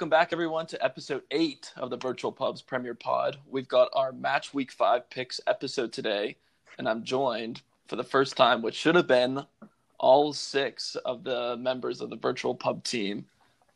[0.00, 3.36] right, welcome back everyone to episode eight of the Virtual Pubs Premier Pod.
[3.50, 6.36] We've got our match week five picks episode today,
[6.78, 9.44] and I'm joined for the first time, which should have been
[9.98, 13.26] all six of the members of the Virtual Pub team,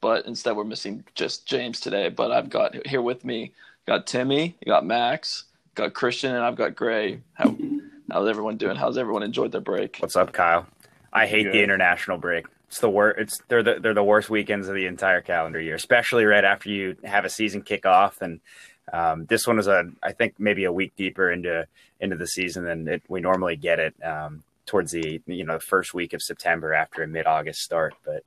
[0.00, 2.08] but instead we're missing just James today.
[2.08, 3.52] But I've got here with me,
[3.86, 5.44] got Timmy, you got Max,
[5.74, 7.20] got Christian, and I've got Gray.
[7.34, 7.54] How
[8.10, 8.76] how's everyone doing?
[8.76, 9.98] How's everyone enjoyed their break?
[9.98, 10.66] What's up, Kyle?
[11.12, 11.52] I hate Good.
[11.52, 12.46] the international break.
[12.74, 13.20] It's the worst.
[13.20, 16.70] It's they're the they're the worst weekends of the entire calendar year, especially right after
[16.70, 18.20] you have a season kick off.
[18.20, 18.40] And
[18.92, 21.68] um, this one was a I think maybe a week deeper into
[22.00, 25.94] into the season than it, we normally get it um, towards the you know first
[25.94, 27.94] week of September after a mid August start.
[28.04, 28.24] But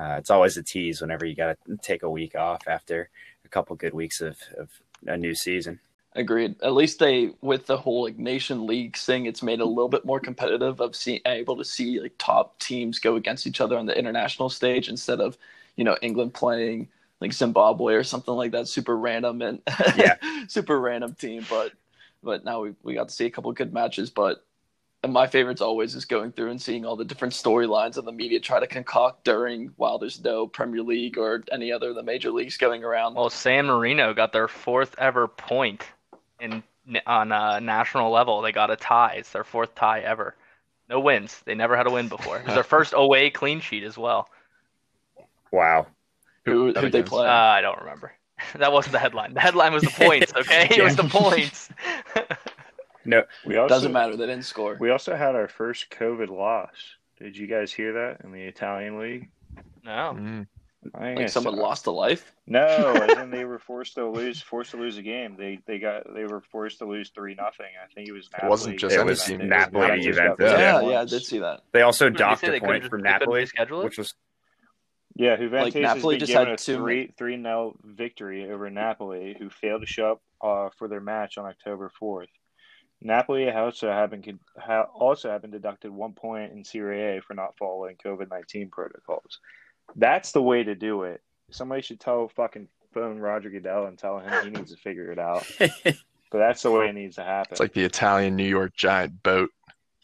[0.00, 3.10] uh, it's always a tease whenever you got to take a week off after
[3.44, 4.68] a couple good weeks of, of
[5.08, 5.80] a new season.
[6.18, 6.56] Agreed.
[6.64, 9.88] At least they, with the whole like nation league thing, it's made it a little
[9.88, 13.78] bit more competitive of seeing able to see like top teams go against each other
[13.78, 15.38] on the international stage instead of
[15.76, 16.88] you know England playing
[17.20, 19.62] like Zimbabwe or something like that, super random and
[19.96, 20.16] Yeah.
[20.48, 21.46] super random team.
[21.48, 21.70] But
[22.20, 24.10] but now we we got to see a couple good matches.
[24.10, 24.44] But
[25.04, 28.10] and my favorites always is going through and seeing all the different storylines that the
[28.10, 32.02] media try to concoct during while there's no Premier League or any other of the
[32.02, 33.14] major leagues going around.
[33.14, 35.84] Well, San Marino got their fourth ever point
[36.40, 36.62] in
[37.06, 38.40] on a national level.
[38.40, 39.14] They got a tie.
[39.18, 40.34] It's their fourth tie ever.
[40.88, 41.42] No wins.
[41.44, 42.38] They never had a win before.
[42.38, 44.28] It was their first away clean sheet as well.
[45.52, 45.86] Wow.
[46.44, 47.26] who that who they play?
[47.26, 48.12] Uh, I don't remember.
[48.56, 49.34] That wasn't the headline.
[49.34, 50.32] The headline was the points.
[50.36, 51.70] Okay, it was the points.
[53.04, 54.14] No, We also Doesn't matter.
[54.16, 54.76] They didn't score.
[54.78, 56.76] We also had our first COVID loss.
[57.18, 59.28] Did you guys hear that in the Italian league?
[59.84, 60.14] no.
[60.16, 60.46] Mm.
[60.94, 62.32] I Like someone saw- lost a life.
[62.46, 62.60] No,
[63.10, 65.36] as in they were forced to lose, forced to lose a game.
[65.36, 67.66] They they got they were forced to lose three nothing.
[67.82, 68.48] I think it was Napoli.
[68.50, 69.48] wasn't just It was team.
[69.48, 70.36] Napoli It was Juventus.
[70.38, 70.52] Juventus.
[70.60, 70.88] Yeah, Yeah.
[70.90, 71.62] yeah, I did see that.
[71.72, 74.14] they also They docked a point couldn't- from they couldn't Napoli, reschedule which was
[75.16, 78.50] Yeah, Juventus Like, Napoli has been just given had a two three three nil victory
[78.50, 82.28] over Napoli, who failed to show up uh, for their match on October fourth.
[83.00, 87.34] Napoli also have been ha- also have been deducted one point in Serie A for
[87.34, 89.40] not following COVID nineteen protocols.
[89.96, 91.20] That's the way to do it.
[91.50, 95.18] Somebody should tell fucking phone Roger Goodell and tell him he needs to figure it
[95.18, 95.46] out.
[96.30, 97.52] But that's the way it needs to happen.
[97.52, 99.48] It's like the Italian New York giant boat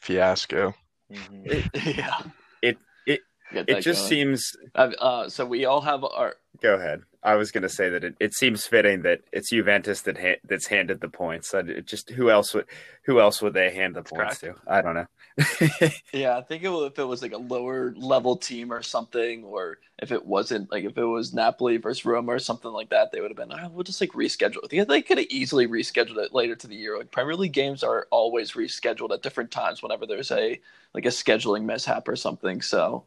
[0.01, 0.75] fiasco.
[1.13, 1.97] Mhm.
[1.99, 2.19] yeah.
[2.63, 3.21] It- it-
[3.53, 4.09] it just going.
[4.09, 6.37] seems Uh, uh, so we all have our.
[6.63, 7.03] Go ahead.
[7.25, 10.41] I was going to say that it, it seems fitting that it's Juventus that ha-
[10.45, 11.53] that's handed the points.
[11.53, 12.67] That it just who else would
[13.07, 14.55] who else would they hand the points to?
[14.67, 15.07] I don't know.
[16.13, 19.79] Yeah, I think it, if it was like a lower level team or something, or
[19.99, 23.21] if it wasn't like if it was Napoli versus Roma or something like that, they
[23.21, 23.59] would have been.
[23.59, 24.73] Oh, we'll just like reschedule it.
[24.73, 26.99] Yeah, they could have easily rescheduled it later to the year.
[26.99, 30.61] Like Premier League games are always rescheduled at different times whenever there's a
[30.93, 32.61] like a scheduling mishap or something.
[32.61, 33.05] So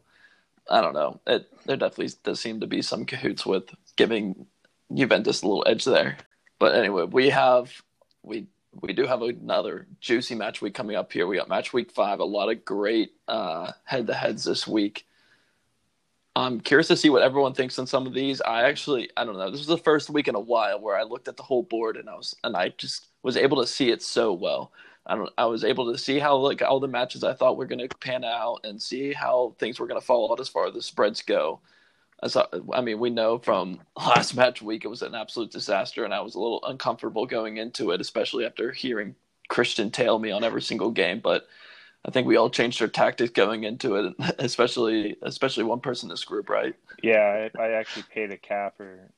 [0.68, 1.20] I don't know.
[1.26, 4.46] It there definitely does seem to be some cahoots with giving
[4.94, 6.16] Juventus a little edge there.
[6.58, 7.70] But anyway, we have
[8.22, 8.46] we
[8.80, 11.26] we do have another juicy match week coming up here.
[11.26, 15.04] We got match week five, a lot of great uh, head-to-heads this week.
[16.36, 18.40] I'm curious to see what everyone thinks on some of these.
[18.40, 19.50] I actually, I don't know.
[19.50, 21.96] This was the first week in a while where I looked at the whole board
[21.96, 24.70] and I was, and I just was able to see it so well.
[25.06, 27.66] I don't, I was able to see how like all the matches I thought were
[27.66, 30.66] going to pan out and see how things were going to fall out as far
[30.68, 31.60] as the spreads go.
[32.22, 36.20] I mean, we know from last match week it was an absolute disaster, and I
[36.20, 39.14] was a little uncomfortable going into it, especially after hearing
[39.48, 41.20] Christian tail me on every single game.
[41.20, 41.46] But
[42.04, 46.10] I think we all changed our tactics going into it, especially especially one person in
[46.10, 46.74] this group, right?
[47.02, 49.10] Yeah, I, I actually paid a capper.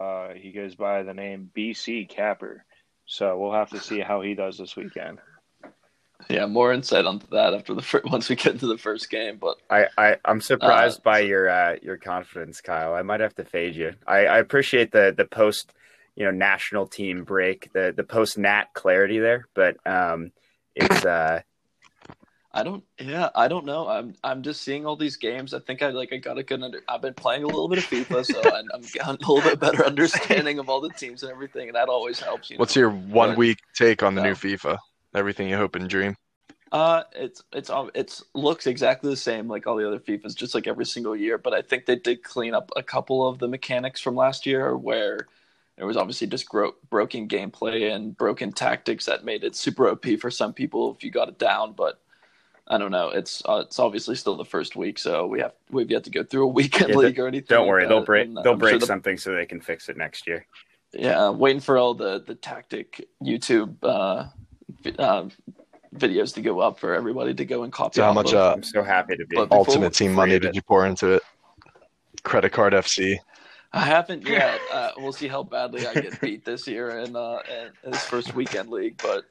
[0.00, 2.64] Uh, he goes by the name BC Capper.
[3.06, 5.18] So we'll have to see how he does this weekend.
[6.30, 9.36] Yeah, more insight onto that after the first, once we get into the first game.
[9.40, 12.94] But I, I I'm surprised Uh, by your uh, your confidence, Kyle.
[12.94, 13.94] I might have to fade you.
[14.06, 15.72] I, I appreciate the the post
[16.16, 20.30] you know national team break, the the post nat clarity there, but um,
[20.74, 21.40] it's uh
[22.56, 22.84] I don't.
[23.00, 23.88] Yeah, I don't know.
[23.88, 25.52] I'm I'm just seeing all these games.
[25.52, 26.82] I think I like I got a good under.
[26.88, 29.58] I've been playing a little bit of FIFA, so I'm, I'm getting a little bit
[29.58, 32.50] better understanding of all the teams and everything, and that always helps.
[32.50, 32.60] You know?
[32.60, 34.28] What's your one But- week take on the No.
[34.28, 34.78] new FIFA?
[35.14, 36.16] Everything you hope and dream.
[36.72, 40.54] Uh, it's it's all it's looks exactly the same like all the other FIFAs, just
[40.54, 41.38] like every single year.
[41.38, 44.76] But I think they did clean up a couple of the mechanics from last year,
[44.76, 45.28] where
[45.76, 50.04] there was obviously just gro- broken gameplay and broken tactics that made it super OP
[50.20, 51.74] for some people if you got it down.
[51.74, 52.00] But
[52.66, 53.10] I don't know.
[53.10, 56.24] It's uh, it's obviously still the first week, so we have we've yet to go
[56.24, 57.56] through a weekend Yeah, league or anything.
[57.56, 57.88] don't worry, that.
[57.88, 59.96] they'll break And, uh, they'll I'm sure break the- something so they can fix it
[59.96, 60.44] next year.
[60.92, 64.30] yeah, waiting for all the the tactic YouTube uh, vi-
[64.98, 65.28] uh,
[65.94, 67.96] videos to go up for everybody to go and copy.
[67.96, 68.34] So how much of.
[68.34, 69.36] uh, I'm so happy to be.
[69.36, 71.22] But Ultimate Team money did you pour into it?
[72.22, 73.18] Credit card FC.
[73.72, 74.60] I haven't yet.
[74.72, 77.40] Uh, we'll see how badly I get beat this year in, uh,
[77.84, 79.00] in this first weekend league.
[79.02, 79.24] But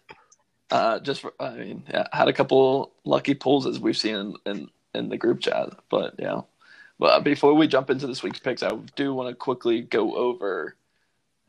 [0.70, 4.36] uh, just, for, I mean, yeah, had a couple lucky pulls as we've seen in,
[4.46, 5.70] in, in the group chat.
[5.90, 6.42] But yeah,
[7.00, 10.76] but before we jump into this week's picks, I do want to quickly go over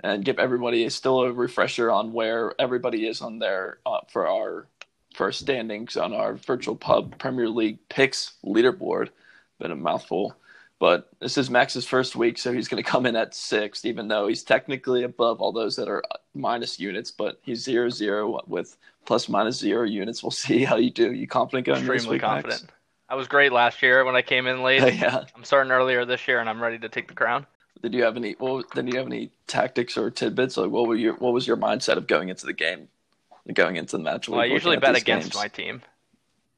[0.02, 4.66] and give everybody still a refresher on where everybody is on their uh, for our
[5.14, 9.10] for our standings on our virtual pub Premier League picks leaderboard.
[9.60, 10.36] Been a mouthful.
[10.80, 14.08] But this is Max's first week, so he's going to come in at sixth, even
[14.08, 16.02] though he's technically above all those that are
[16.34, 17.10] minus units.
[17.12, 18.76] But he's zero zero with
[19.06, 20.22] plus minus zero units.
[20.22, 21.12] We'll see how you do.
[21.12, 22.62] You confident going Extremely this week, confident.
[22.62, 22.74] Max?
[23.08, 24.94] I was great last year when I came in late.
[25.00, 25.24] yeah.
[25.36, 27.46] I'm starting earlier this year, and I'm ready to take the crown.
[27.84, 28.34] Did you have any?
[28.40, 30.56] Well, did you have any tactics or tidbits?
[30.56, 32.88] Like, what were your what was your mindset of going into the game,
[33.52, 34.26] going into the match?
[34.26, 35.34] Well, I usually bet against games?
[35.34, 35.82] my team.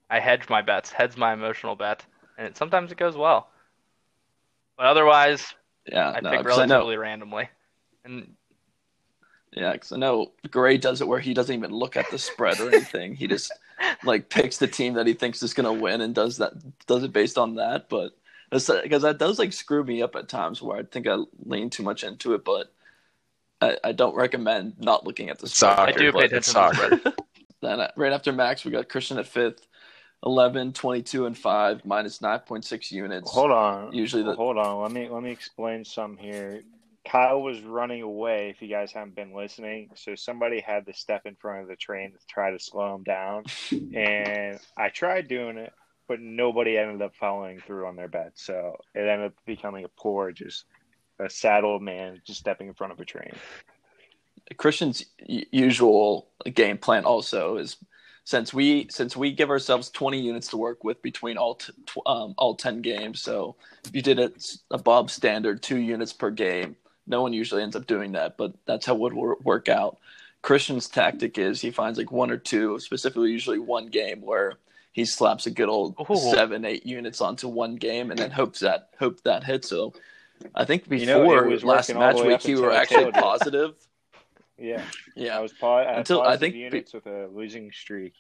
[0.08, 0.93] I hedge my bets.
[0.93, 2.05] Heads my emotional bet,
[2.38, 3.49] and it, sometimes it goes well.
[4.76, 5.52] But otherwise,
[5.90, 7.49] Yeah, I no, pick 'cause I relatively randomly.
[8.05, 8.37] And
[9.50, 12.61] Yeah, because I know Gray does it where he doesn't even look at the spread
[12.61, 13.17] or anything.
[13.17, 13.50] he just
[14.05, 16.52] like picks the team that he thinks is going to win and does that
[16.87, 17.88] does it based on that.
[17.88, 18.17] But
[18.58, 21.82] because that does like screw me up at times where I think I lean too
[21.82, 22.44] much into it.
[22.44, 22.72] But
[23.60, 25.76] I, I don't recommend not looking at the It's spread.
[25.76, 25.82] soccer.
[25.88, 27.16] I do but pay It's attention to the soccer.
[27.62, 29.66] Then uh, right after Max, we got Christian at fifth,
[30.24, 33.30] 11, 22, and five, minus nine point six units.
[33.32, 33.92] Hold on.
[33.94, 34.82] Usually the- hold on.
[34.82, 36.62] Let me let me explain some here.
[37.08, 38.50] Kyle was running away.
[38.50, 41.76] If you guys haven't been listening, so somebody had to step in front of the
[41.76, 43.44] train to try to slow him down,
[43.94, 45.72] and I tried doing it,
[46.08, 48.32] but nobody ended up following through on their bet.
[48.34, 50.64] So it ended up becoming a poor, just
[51.18, 53.32] a sad old man just stepping in front of a train.
[54.56, 57.76] Christian's usual game plan also is
[58.24, 61.72] since we since we give ourselves 20 units to work with between all t-
[62.06, 63.20] um, all 10 games.
[63.22, 66.76] So if you did it above standard, two units per game.
[67.08, 69.14] No one usually ends up doing that, but that's how it would
[69.44, 69.98] work out.
[70.42, 74.58] Christian's tactic is he finds like one or two, specifically usually one game where
[74.96, 76.16] he slaps a good old Ooh.
[76.16, 79.69] seven, eight units onto one game and then hopes that hope that hits.
[79.69, 79.93] So
[80.54, 83.75] I think You know, before was last match the week up you were actually positive.
[84.58, 84.82] Yeah,
[85.14, 87.70] Yeah, I was po- I had Until- I positive think be- units with a losing
[87.72, 88.14] streak.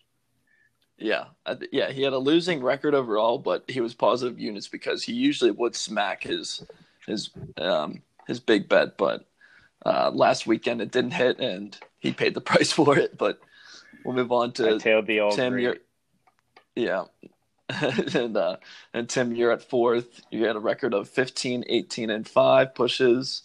[0.98, 4.68] Yeah, I th- yeah, he had a losing record overall, but he was positive units
[4.68, 6.62] because he usually would smack his
[7.06, 9.24] his um his big bet, but
[9.86, 13.16] uh, last weekend it didn't hit, and he paid the price for it.
[13.16, 13.40] But
[14.04, 15.54] we'll move on I to tailed the old Tim.
[15.54, 15.80] great.
[16.76, 17.04] Yeah,
[17.68, 18.56] and uh,
[18.94, 20.20] and Tim, you're at fourth.
[20.30, 23.42] You had a record of 15, 18, and five pushes.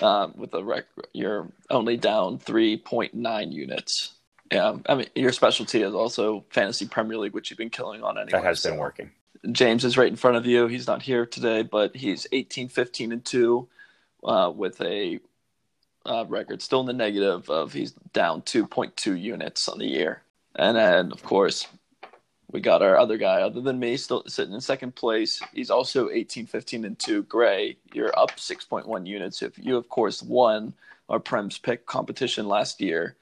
[0.00, 4.14] Um, with a record, you're only down three point nine units.
[4.50, 8.16] Yeah, I mean your specialty is also fantasy Premier League, which you've been killing on
[8.16, 8.32] anyway.
[8.32, 9.10] That has so- been working.
[9.50, 10.68] James is right in front of you.
[10.68, 13.68] He's not here today, but he's 18, 15, and 2
[14.22, 15.18] uh, with a
[16.06, 20.22] uh, record still in the negative of he's down 2.2 units on the year.
[20.54, 21.66] And then, of course,
[22.52, 25.40] we got our other guy, other than me, still sitting in second place.
[25.52, 27.24] He's also 18, 15, and 2.
[27.24, 29.42] Gray, you're up 6.1 units.
[29.42, 30.74] If you, of course, won
[31.08, 33.16] our Prem's pick competition last year,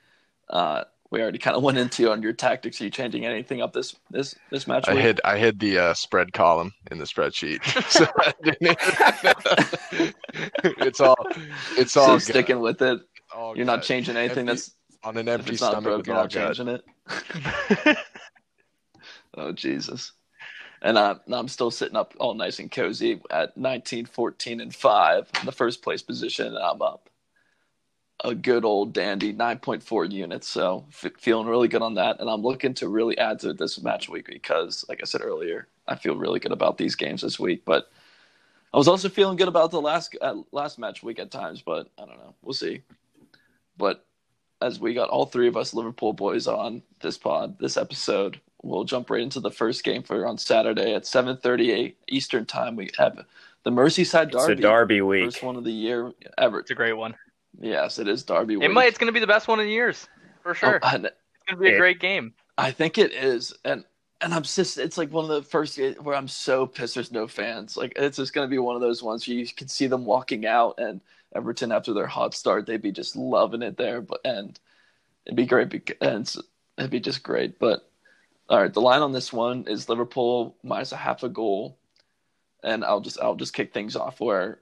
[0.51, 2.81] uh, we already kind of went into on your tactics.
[2.81, 4.89] Are you changing anything up this this this match?
[4.89, 5.03] I week?
[5.03, 7.65] hid I hid the uh, spread column in the spreadsheet.
[7.91, 8.07] so
[10.85, 11.17] it's all
[11.77, 12.23] it's so all good.
[12.23, 13.01] sticking with it.
[13.57, 15.83] You're not changing anything Empty- that's on an empty stomach.
[15.83, 16.85] broke, you're not changing it.
[19.41, 20.13] oh Jesus.
[20.83, 25.29] And I'm I'm still sitting up all nice and cozy at 19, 14, and five
[25.41, 27.11] in the first place position, and I'm up
[28.25, 30.47] a good old dandy 9.4 units.
[30.49, 33.83] So f- feeling really good on that, and I'm looking to really add to this
[33.83, 37.41] match week because, like I said earlier, I feel really good about these games this
[37.41, 37.65] week.
[37.65, 37.91] But
[38.73, 41.89] I was also feeling good about the last uh, last match week at times, but
[41.99, 42.35] I don't know.
[42.43, 42.83] We'll see.
[43.77, 44.05] But
[44.61, 48.85] as we got all three of us Liverpool boys on this pod, this episode, we'll
[48.85, 52.77] jump right into the first game for on Saturday at 7:38 Eastern Time.
[52.77, 53.25] We have
[53.65, 55.25] the Merseyside It's a Derby, Derby week.
[55.27, 56.61] first one of the year ever.
[56.61, 57.15] It's a great one.
[57.61, 58.55] Yes, it is Derby.
[58.55, 58.71] It week.
[58.71, 58.89] might.
[58.89, 60.07] It's going to be the best one in years
[60.43, 60.79] for sure.
[60.83, 62.33] Oh, and it's going to be a It- great game.
[62.59, 63.85] I think it is, and
[64.21, 67.27] and I'm just it's like one of the first where I'm so pissed there's no
[67.27, 67.77] fans.
[67.77, 70.45] Like it's just gonna be one of those ones where you can see them walking
[70.47, 71.01] out and
[71.35, 74.59] Everton after their hot start they'd be just loving it there, but and
[75.25, 76.31] it'd be great bec- and
[76.77, 77.59] it'd be just great.
[77.59, 77.90] But
[78.51, 81.79] all right, the line on this one is Liverpool minus a half a goal,
[82.65, 84.59] and I'll just I'll just kick things off where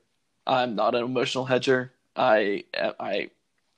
[0.47, 1.93] I'm not an emotional hedger.
[2.15, 3.31] I I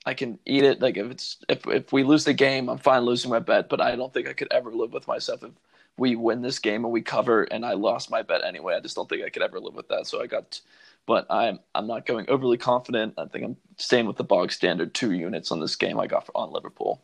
[0.05, 0.81] I can eat it.
[0.81, 3.69] Like if it's if if we lose the game, I'm fine losing my bet.
[3.69, 5.51] But I don't think I could ever live with myself if
[5.97, 8.75] we win this game and we cover, and I lost my bet anyway.
[8.75, 10.07] I just don't think I could ever live with that.
[10.07, 10.59] So I got,
[11.05, 13.13] but I'm I'm not going overly confident.
[13.17, 15.99] I think I'm staying with the bog standard two units on this game.
[15.99, 17.01] I got for, on Liverpool.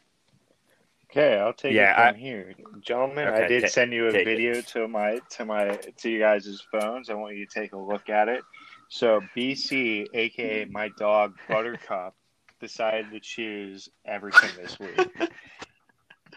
[1.17, 3.27] Okay, I'll take Yeah, it from here, gentlemen.
[3.27, 4.67] I did ta- send you a video it.
[4.67, 7.09] to my to my to you guys' phones.
[7.09, 8.43] I want you to take a look at it.
[8.89, 12.13] So BC, aka my dog Buttercup,
[12.61, 15.09] decided to choose everything this week.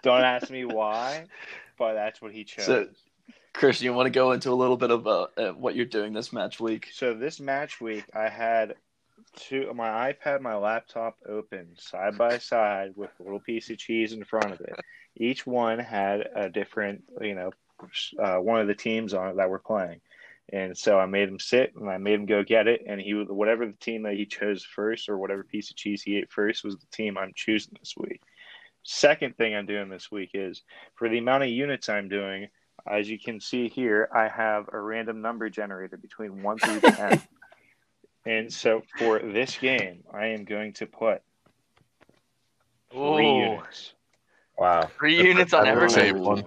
[0.03, 1.27] Don't ask me why,
[1.79, 2.65] but that's what he chose.
[2.65, 2.89] So-
[3.53, 6.13] Chris, you want to go into a little bit of uh, uh, what you're doing
[6.15, 6.89] this match week?
[6.93, 8.77] So this match week, I had
[9.37, 14.13] two my iPad, my laptop open side by side with a little piece of cheese
[14.13, 14.79] in front of it.
[15.17, 17.51] Each one had a different, you know,
[18.19, 20.01] uh, one of the teams on it that were playing,
[20.53, 23.13] and so I made him sit and I made him go get it, and he
[23.13, 26.65] whatever the team that he chose first or whatever piece of cheese he ate first
[26.65, 28.21] was the team I'm choosing this week.
[28.83, 30.63] Second thing I'm doing this week is
[30.95, 32.49] for the amount of units I'm doing.
[32.91, 37.23] As you can see here, I have a random number generator between 1 through 10.
[38.27, 41.23] and so for this game, I am going to put
[42.91, 43.95] three Ooh, units.
[44.59, 46.25] Wow, three units on every would say Everton.
[46.27, 46.45] one.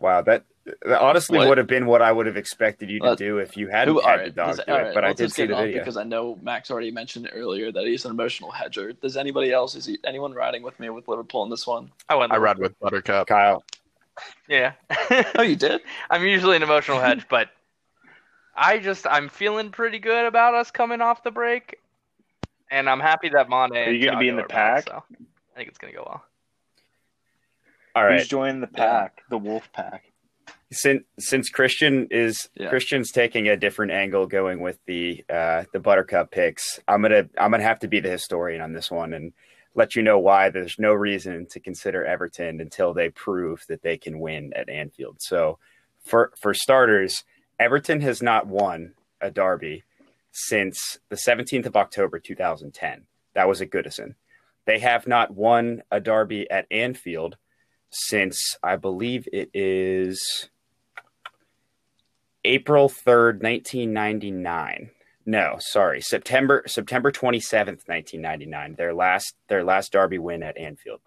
[0.00, 0.44] wow, that,
[0.82, 1.48] that honestly What?
[1.48, 3.94] would have been what I would have expected you to Uh, do if you hadn't
[3.94, 4.82] Who, had all the dog does- do all it.
[4.82, 5.78] right, But I did just see the video.
[5.78, 8.92] because I know Max already mentioned earlier that he's an emotional hedger.
[8.92, 9.74] Does anybody else?
[9.74, 11.90] Is he, anyone riding with me with Liverpool in this one?
[12.08, 12.32] I went.
[12.32, 13.28] I ride with Buttercup.
[13.28, 13.62] Kyle,
[14.48, 14.72] Yeah.
[15.36, 15.80] Oh, you did?
[16.10, 17.48] I'm usually an emotional hedge, but
[18.54, 21.78] I just I'm feeling pretty good about us coming off the break,
[22.70, 23.76] and I'm happy that Mane.
[23.76, 24.88] Are you gonna be in the are back, pack?
[24.88, 26.24] so I think it's gonna go well.
[27.94, 28.18] all right.
[28.18, 29.22] Who's joining the pack?
[29.30, 30.04] The Wolf Pack.
[30.72, 32.68] since since Christian is Yeah.
[32.68, 37.50] Christian's taking a different angle going with the uh the buttercup picks, I'm gonna I'm
[37.50, 39.32] gonna have to be the historian on this one and
[39.76, 43.96] let you know why there's no reason to consider Everton until they prove that they
[43.96, 45.18] can win at Anfield.
[45.20, 45.58] So
[46.04, 47.22] for for starters,
[47.60, 49.84] Everton has not won a derby
[50.32, 53.02] since the 17th of October 2010.
[53.34, 54.14] That was at Goodison.
[54.64, 57.36] They have not won a derby at Anfield
[57.90, 60.48] since I believe it is
[62.44, 64.90] April 3rd, 1999.
[65.26, 68.76] No, sorry, September September 27th, 1999.
[68.76, 71.00] Their last their last derby win at Anfield.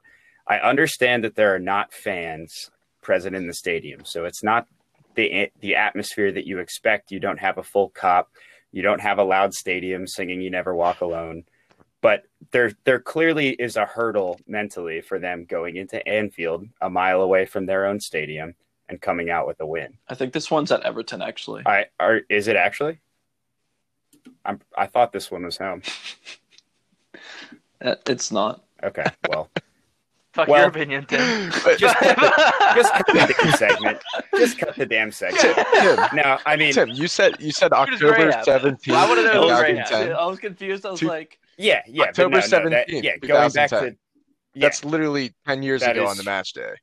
[0.47, 2.69] I understand that there are not fans
[3.01, 4.67] present in the stadium, so it's not
[5.15, 7.11] the the atmosphere that you expect.
[7.11, 8.25] You don't have a full Kop,
[8.71, 11.43] you don't have a loud stadium singing "You Never Walk Alone."
[12.01, 17.21] But there there clearly is a hurdle mentally for them going into Anfield, a mile
[17.21, 18.55] away from their own stadium,
[18.89, 19.97] and coming out with a win.
[20.09, 21.63] I think this one's at Everton, actually.
[21.65, 22.99] I are is it actually?
[24.43, 25.81] I'm I thought this one was home.
[27.81, 28.63] Uh, It's not.
[28.81, 29.49] Okay, well,
[30.33, 31.51] Fuck Well- your opinion, Tim.
[31.63, 33.99] But just just cut the damn segment.
[34.35, 35.43] Just cut the damn segment.
[35.73, 38.45] Tim, No, I mean, Tim, you said you said Look at his gray October hat.
[38.45, 39.87] seventeenth, I wanna know two his gray thousand hat.
[40.07, 40.13] ten.
[40.13, 40.85] I was confused.
[40.85, 43.75] I was Two- like, yeah, yeah, but October no, no, 17th, yeah, going back to
[43.75, 43.97] 2010.
[44.55, 46.73] yeah, That's literally ten years That ago is- on the match day.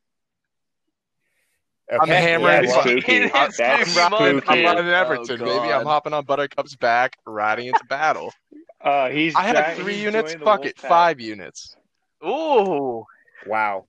[1.93, 3.29] okay, I'm hammering yeah, That's well, spooky.
[3.29, 4.49] That's spooky I'm riding, monkey.
[4.49, 5.73] I'm riding Oh, Everton, baby.
[5.73, 8.33] I'm hopping on Buttercup's back, riding into battle.
[8.81, 10.35] Uh, he's I had three units.
[10.35, 10.89] Fuck it, Pack.
[10.89, 11.77] five units.
[12.25, 13.05] Ooh.
[13.47, 13.87] Wow.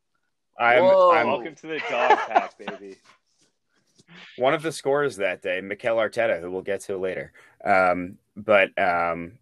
[0.60, 2.98] I'm, I'm Welcome to the dog pack, baby.
[4.38, 7.32] one of the scorers that day, Mikel Arteta, who we'll get to later.
[7.64, 9.34] Um, but um,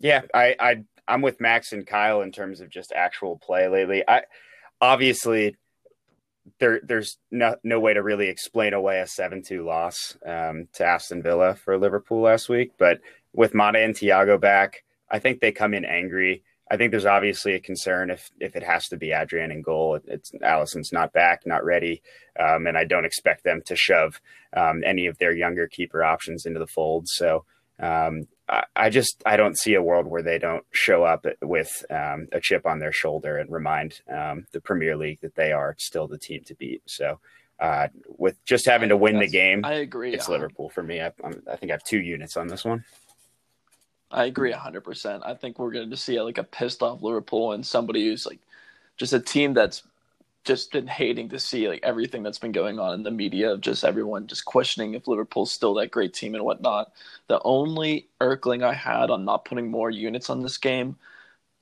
[0.00, 4.02] yeah, I, I I'm with Max and Kyle in terms of just actual play lately.
[4.06, 4.22] I
[4.80, 5.56] obviously
[6.58, 10.84] there there's no no way to really explain away a seven two loss um, to
[10.84, 13.00] Aston Villa for Liverpool last week, but
[13.32, 16.42] with Mane and Thiago back, I think they come in angry.
[16.72, 20.00] I think there's obviously a concern if if it has to be Adrian in goal.
[20.06, 22.00] It's Alisson's not back, not ready,
[22.40, 24.22] um, and I don't expect them to shove
[24.56, 27.08] um, any of their younger keeper options into the fold.
[27.08, 27.44] So
[27.78, 31.84] um, I, I just I don't see a world where they don't show up with
[31.90, 35.76] um, a chip on their shoulder and remind um, the Premier League that they are
[35.78, 36.80] still the team to beat.
[36.86, 37.20] So
[37.60, 40.14] uh, with just having to win the game, I agree.
[40.14, 41.02] it's uh, Liverpool for me.
[41.02, 42.82] I, I'm, I think I have two units on this one.
[44.12, 45.22] I agree 100%.
[45.24, 48.40] I think we're going to see like a pissed off Liverpool and somebody who's like
[48.96, 49.82] just a team that's
[50.44, 53.60] just been hating to see like everything that's been going on in the media of
[53.60, 56.92] just everyone just questioning if Liverpool's still that great team and whatnot.
[57.28, 60.96] The only irkling I had on not putting more units on this game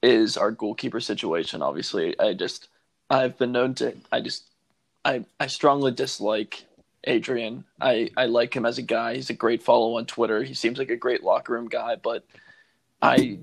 [0.03, 1.63] is our goalkeeper situation.
[1.63, 2.69] Obviously, I just
[3.11, 4.45] I've been known to I just
[5.05, 6.65] I I strongly dislike
[7.05, 7.65] Adrian.
[7.81, 9.15] I I like him as a guy.
[9.15, 10.43] He's a great follow on Twitter.
[10.43, 12.25] He seems like a great locker room guy, but
[13.01, 13.39] I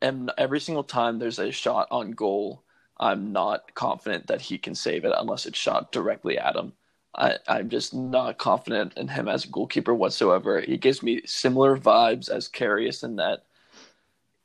[0.00, 2.64] am every single time there's a shot on goal,
[2.98, 6.72] I'm not confident that he can save it unless it's shot directly at him.
[7.14, 10.60] I, I'm just not confident in him as a goalkeeper whatsoever.
[10.60, 13.44] He gives me similar vibes as Karius in that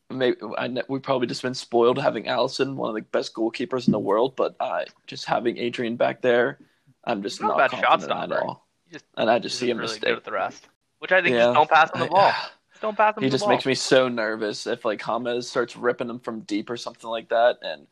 [0.10, 3.92] maybe I, we've probably just been spoiled having Alisson, one of the best goalkeepers in
[3.92, 6.60] the world, but uh, just having Adrian back there,
[7.08, 8.68] I'm just Not not, a bad shot confident at all.
[8.92, 10.02] Just And I just see a really mistake.
[10.04, 10.68] good at the rest,
[11.00, 11.46] which I think Yeah.
[11.46, 12.32] just don't pass on the I- ball.
[12.72, 13.50] Just don't pass him He the just ball.
[13.54, 17.30] makes me so nervous if like James starts ripping him from deep or something like
[17.30, 17.88] that, and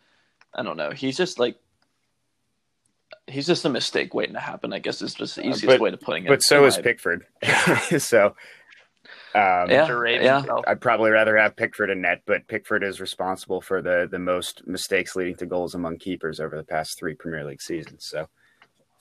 [0.53, 0.91] I don't know.
[0.91, 1.57] He's just like
[3.27, 4.73] he's just a mistake waiting to happen.
[4.73, 6.29] I guess is just the Uh, easiest but- way to putting it.
[6.29, 7.25] But so is my- Pickford.
[7.97, 8.35] so
[9.33, 9.87] um, Yeah,
[10.21, 10.43] yeah.
[10.67, 14.67] I'd probably rather have Pickford in net, but Pickford is responsible for the the most
[14.67, 18.05] mistakes leading to goals among keepers over the past three Premier League seasons.
[18.07, 18.27] So I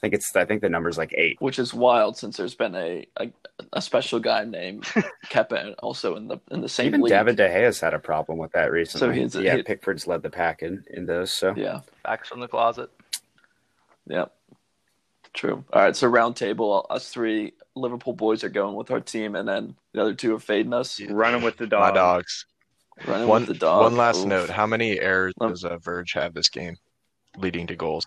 [0.04, 1.37] think it's I think the number's like eight.
[1.40, 3.30] which is wild since there's been a a,
[3.73, 4.84] a special guy named
[5.30, 7.11] Kepa also in the in the same Even league.
[7.11, 9.06] David De Gea's had a problem with that recently.
[9.06, 11.32] So he's- yeah, he- Pickford's led the pack in, in those.
[11.32, 12.90] So Yeah, Backs from the closet.
[14.06, 14.26] yeah,
[15.32, 15.64] true.
[15.73, 19.49] All right, so round table, us three Liverpool boys are going with our team, and
[19.49, 21.00] then the other two are fading us.
[21.00, 21.90] Running with the dogs.
[21.90, 22.46] My dogs.
[23.06, 23.82] Running One, with the dog.
[23.82, 24.26] one last Oof.
[24.26, 24.50] note.
[24.50, 26.76] How many errors Lem- does uh, Verge have this game
[27.37, 28.06] leading to goals?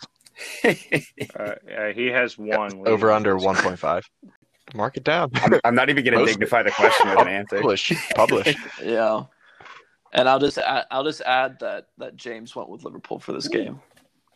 [0.63, 2.87] Uh, yeah, he has one.
[2.87, 4.03] Over under 1.5.
[4.75, 5.31] Mark it down.
[5.35, 7.57] I'm, I'm not even going to Most- dignify the question with an answer.
[7.57, 7.93] Publish.
[8.15, 8.55] Publish.
[8.83, 9.23] Yeah,
[10.13, 13.47] and I'll just add, I'll just add that that James went with Liverpool for this
[13.47, 13.79] game,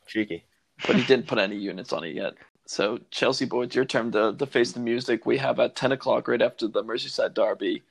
[0.07, 0.45] Cheeky.
[0.87, 2.33] but he didn't put any units on it yet.
[2.65, 5.25] So Chelsea boys, your turn to, to face the music.
[5.25, 7.83] We have at ten o'clock right after the Merseyside derby.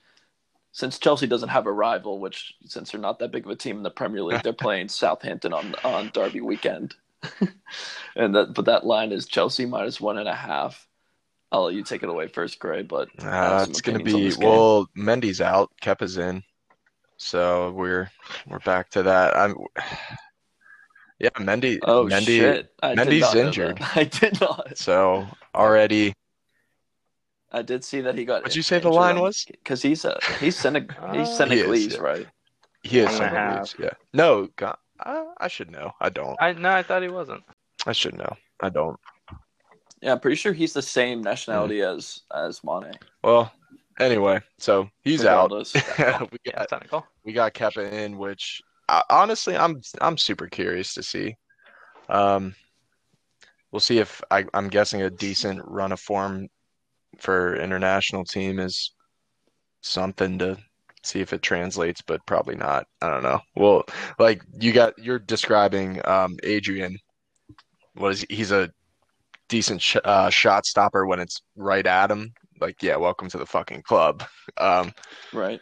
[0.73, 3.77] Since Chelsea doesn't have a rival, which since they're not that big of a team
[3.79, 6.95] in the Premier League, they're playing Southampton on on Derby weekend,
[8.17, 10.87] and that but that line is Chelsea minus one and a half.
[11.53, 12.83] I'll let you take it away first, Gray.
[12.83, 14.89] But Uh, it's going to be this well.
[14.97, 15.71] Mendy's out.
[15.83, 16.43] Kepa's in,
[17.17, 18.11] so we're
[18.47, 19.37] we're back to that.
[19.37, 19.55] I'm.
[21.23, 21.79] Yeah, Mendy.
[21.83, 22.39] Oh Mendy.
[22.39, 22.73] shit!
[22.83, 23.79] I Mendy's injured.
[23.95, 24.79] I did not.
[24.79, 26.15] So already,
[27.53, 28.41] I did see that he got.
[28.43, 29.45] What'd you say the line was?
[29.45, 32.01] Because he's a he's Seneg- he's Senegalese, yeah.
[32.01, 32.27] right?
[32.83, 33.59] he is One and a some half.
[33.61, 33.91] leads, Yeah.
[34.15, 35.93] No, God, I, I should know.
[36.01, 36.37] I don't.
[36.41, 37.43] I no, I thought he wasn't.
[37.87, 38.33] I should know.
[38.61, 38.99] I don't.
[40.03, 41.97] Yeah, I'm pretty sure he's the same nationality Mm.
[41.97, 42.93] as as Mane.
[43.23, 43.53] Well,
[43.99, 45.51] anyway, so he's out.
[45.51, 45.75] Regardless.
[46.33, 47.07] we Yeah, got technical.
[47.25, 51.37] we got Kepa in, which I, honestly, I'm I'm super curious to see.
[52.09, 52.55] Um,
[53.71, 56.49] we'll see if I, I'm guessing a decent run of form
[57.19, 58.95] for international team is
[59.83, 60.57] something to
[61.03, 62.87] see if it translates, but probably not.
[63.01, 63.41] I don't know.
[63.57, 63.85] Well,
[64.19, 66.99] like you got you're describing um, Adrian.
[67.97, 68.37] Was he?
[68.37, 68.71] he's a
[69.49, 72.33] decent sh- uh, shot stopper when it's right at him.
[72.61, 74.23] Like, yeah, welcome to the fucking club.
[74.57, 74.93] Um,
[75.33, 75.61] right.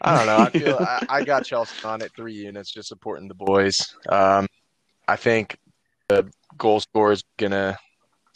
[0.00, 0.38] I don't know.
[0.38, 3.94] I feel I, I got Chelsea on at three units, just supporting the boys.
[4.08, 4.46] Um,
[5.06, 5.58] I think
[6.08, 7.76] the goal score is gonna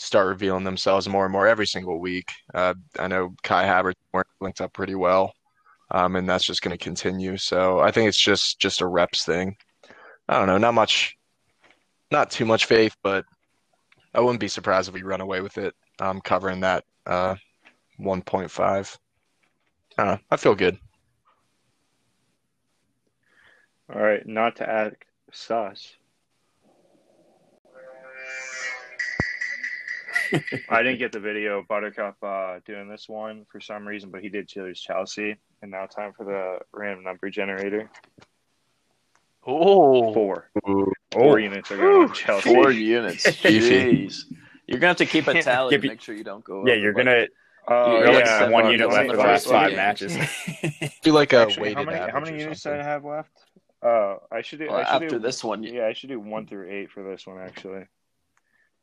[0.02, 2.30] start revealing themselves more and more every single week.
[2.52, 5.32] Uh, I know Kai Havertz linked up pretty well,
[5.90, 7.36] um, and that's just gonna continue.
[7.36, 9.56] So I think it's just just a reps thing.
[10.28, 10.58] I don't know.
[10.58, 11.16] Not much,
[12.10, 13.24] not too much faith, but
[14.14, 15.74] I wouldn't be surprised if we run away with it.
[16.00, 17.36] Um, covering that uh,
[18.00, 18.98] 1.5.
[19.98, 20.18] I.
[20.30, 20.78] I feel good.
[23.94, 25.96] All right, not to act sus.
[30.68, 34.22] I didn't get the video of Buttercup uh, doing this one for some reason, but
[34.22, 35.36] he did choose Chelsea.
[35.62, 37.90] And now time for the random number generator.
[39.46, 40.50] Oh, Four.
[40.68, 40.92] Ooh.
[41.10, 42.54] Four units are going on Chelsea.
[42.54, 43.24] Four units.
[43.42, 44.24] Jeez.
[44.66, 46.64] You're gonna have to keep a tally Give to make sure you don't go.
[46.66, 47.26] Yeah, over, you're like- gonna
[47.68, 49.76] Oh, You're you're like like one unit the left for the last five game.
[49.76, 50.16] matches.
[51.02, 52.78] do like a Actually, weighted how many, average how many or units something.
[52.80, 53.30] did I have left?
[53.80, 54.66] Uh, I should do.
[54.66, 57.04] Well, I should after do, this one, Yeah, I should do one through eight for
[57.04, 57.38] this one.
[57.40, 57.84] Actually,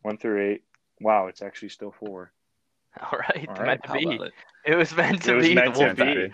[0.02, 0.64] one through eight.
[1.02, 2.32] Wow, it's actually still four.
[3.02, 4.16] all right, All right, meant to How be.
[4.26, 4.34] it?
[4.66, 5.56] It was meant to It was be.
[5.56, 6.34] meant to be.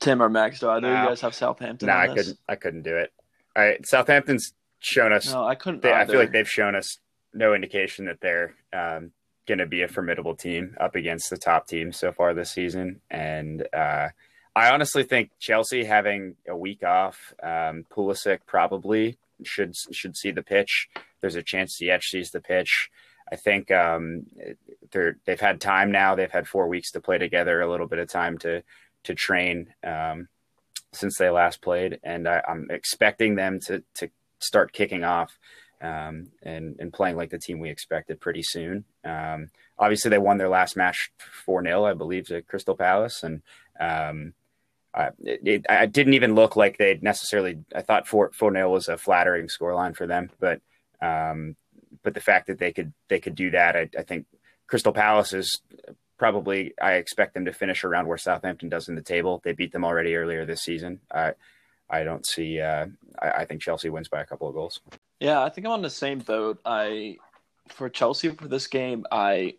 [0.00, 1.02] Tim or Max, do either of Nah.
[1.04, 1.86] you guys have Southampton?
[1.86, 2.16] No, on I this?
[2.16, 2.38] couldn't.
[2.48, 3.12] I couldn't do it.
[3.54, 5.32] All right, Southampton's shown us.
[5.32, 5.82] No, I couldn't.
[5.82, 6.98] they, I feel like they've shown us
[7.32, 9.12] no indication that they're um,
[9.46, 13.00] going to be a formidable team up against the top teams so far this season.
[13.10, 14.08] And uh,
[14.56, 20.42] I honestly think Chelsea having a week off, um, Pulisic probably should should see the
[20.42, 20.88] pitch.
[21.20, 22.90] There's a chance Ziyech sees the pitch.
[23.32, 24.26] I think um,
[24.90, 26.14] they're they've had time now.
[26.14, 28.62] They've had four weeks to play together, a little bit of time to
[29.04, 30.28] to train um,
[30.92, 35.38] since they last played, and I, I'm expecting them to to start kicking off
[35.80, 38.84] um, and and playing like the team we expected pretty soon.
[39.02, 43.40] Um, obviously, they won their last match four 0 I believe, to Crystal Palace, and
[43.80, 44.34] um,
[45.24, 47.64] it, it, I didn't even look like they necessarily.
[47.74, 50.60] I thought four four 0 was a flattering scoreline for them, but
[51.00, 51.56] um,
[52.02, 54.26] but the fact that they could they could do that, I, I think
[54.66, 55.60] Crystal Palace is
[56.18, 56.74] probably.
[56.80, 59.40] I expect them to finish around where Southampton does in the table.
[59.44, 61.00] They beat them already earlier this season.
[61.12, 61.32] I
[61.88, 62.60] I don't see.
[62.60, 62.86] Uh,
[63.20, 64.80] I, I think Chelsea wins by a couple of goals.
[65.20, 66.60] Yeah, I think I'm on the same boat.
[66.64, 67.18] I
[67.68, 69.54] for Chelsea for this game, I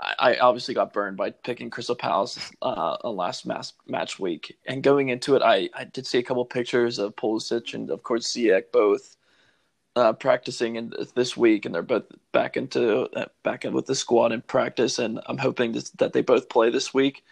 [0.00, 5.08] I obviously got burned by picking Crystal Palace uh, last mass, match week, and going
[5.08, 8.70] into it, I, I did see a couple pictures of Pulisic and of course Ziyech
[8.72, 9.16] both
[9.98, 13.96] uh, practicing in this week, and they're both back into uh, back in with the
[13.96, 17.24] squad in practice, and I'm hoping that they both play this week.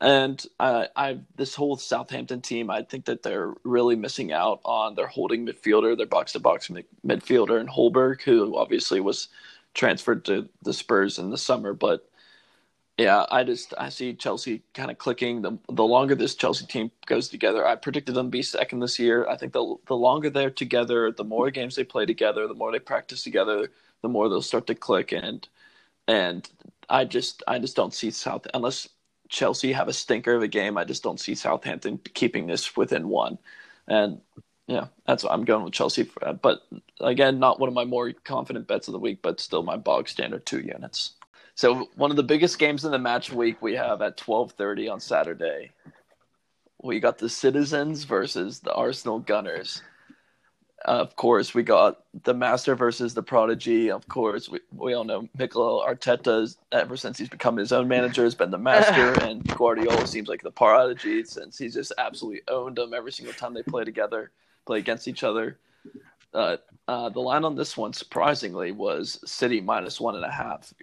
[0.00, 4.94] And uh, I this whole Southampton team, I think that they're really missing out on
[4.94, 6.70] their holding midfielder, their box to box
[7.06, 9.28] midfielder, and Højbjerg, who obviously was
[9.74, 12.08] transferred to the Spurs in the summer, but
[12.98, 15.42] yeah, I just I see Chelsea kind of clicking.
[15.42, 19.26] The the longer this Chelsea team goes together, I predicted them be second this year.
[19.28, 22.70] I think the the longer they're together, the more games they play together, the more
[22.72, 23.68] they practice together,
[24.02, 25.12] the more they'll start to click.
[25.12, 25.46] And
[26.08, 26.48] and
[26.88, 28.88] I just I just don't see South unless
[29.28, 30.78] Chelsea have a stinker of a game.
[30.78, 33.38] I just don't see Southampton keeping this within one.
[33.88, 34.20] And
[34.68, 36.04] yeah, that's I'm going with Chelsea.
[36.04, 36.62] For, but
[37.00, 40.08] again, not one of my more confident bets of the week, but still my bog
[40.08, 41.14] standard two units.
[41.54, 45.00] So one of the biggest games in the match week we have at 12:30 on
[45.00, 45.70] Saturday.
[46.82, 49.80] We got the Citizens versus the Arsenal Gunners.
[50.86, 53.90] Uh, of course, we got the Master versus the Prodigy.
[53.90, 58.24] Of course, we, we all know Mikel Arteta, ever since he's become his own manager,
[58.24, 62.76] has been the Master, and Guardiola seems like the Prodigy since he's just absolutely owned
[62.76, 64.30] them every single time they play together,
[64.66, 65.56] play against each other.
[66.34, 70.74] Uh, uh, the line on this one, surprisingly, was City minus one and a half.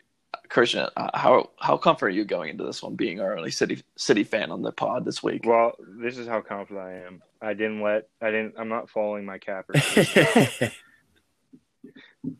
[0.51, 3.81] Christian, uh, how how confident are you going into this one, being our only city
[3.95, 5.45] city fan on the pod this week?
[5.45, 7.23] Well, this is how confident I am.
[7.41, 9.71] I didn't let I didn't I'm not following my capper.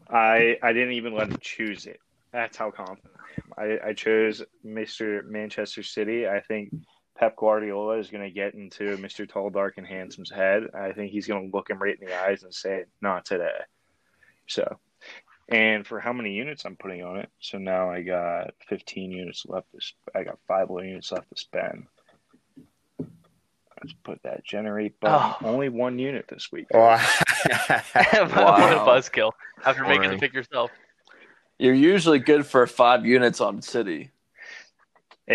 [0.10, 2.02] I I didn't even let him choose it.
[2.34, 3.14] That's how confident
[3.58, 3.80] I am.
[3.82, 5.24] I, I chose Mr.
[5.24, 6.28] Manchester City.
[6.28, 6.74] I think
[7.18, 9.28] Pep Guardiola is going to get into Mr.
[9.28, 10.64] Tall, Dark, and Handsome's head.
[10.74, 13.60] I think he's going to look him right in the eyes and say, "Not today."
[14.48, 14.80] So
[15.52, 17.30] and for how many units I'm putting on it.
[17.40, 19.72] So now I got 15 units left.
[19.74, 21.88] To sp- I got five units left to spend.
[23.00, 25.36] Let's put that generate button.
[25.42, 25.48] Oh.
[25.48, 26.68] Only one unit this week.
[26.72, 26.98] Wow.
[26.98, 27.00] wow.
[27.50, 29.32] what a buzzkill
[29.66, 30.02] after Boring.
[30.02, 30.72] making the pick yourself.
[31.58, 34.12] You're usually good for five units on City.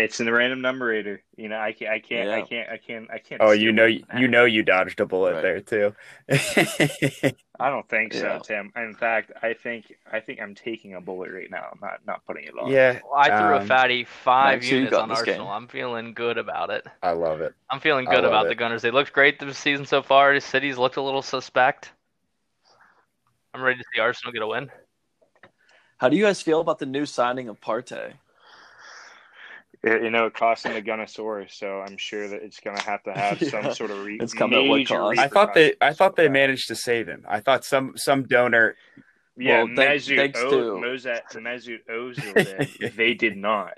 [0.03, 1.21] It's in the random numerator.
[1.35, 2.35] You know, I can't, I can't, yeah.
[2.35, 3.41] I can't, I can't, I can't.
[3.41, 5.41] Oh, you know, you know, you dodged a bullet right.
[5.41, 5.95] there too.
[7.59, 8.19] I don't think yeah.
[8.19, 8.71] so, Tim.
[8.75, 11.65] In fact, I think, I think I'm taking a bullet right now.
[11.71, 12.71] I'm not, not putting it on.
[12.71, 15.45] Yeah, well, I threw um, a fatty five units on Arsenal.
[15.45, 15.53] Game.
[15.53, 16.85] I'm feeling good about it.
[17.01, 17.53] I love it.
[17.69, 18.49] I'm feeling good about it.
[18.49, 18.81] the Gunners.
[18.81, 20.33] They looked great this season so far.
[20.33, 21.91] The cities looked a little suspect.
[23.53, 24.69] I'm ready to see Arsenal get a win.
[25.97, 28.13] How do you guys feel about the new signing of Partey?
[29.83, 33.03] You know, it cost them the Gunnosaurus, so I'm sure that it's going to have
[33.03, 33.49] to have yeah.
[33.49, 35.19] some sort of re- it's coming at what cost.
[35.19, 37.25] I thought they, I thought they managed to save him.
[37.27, 38.75] I thought some some donor.
[39.37, 42.95] Yeah, well, Mesut, thanks o- to Mozart, Mesut Ozil.
[42.95, 43.77] they did not.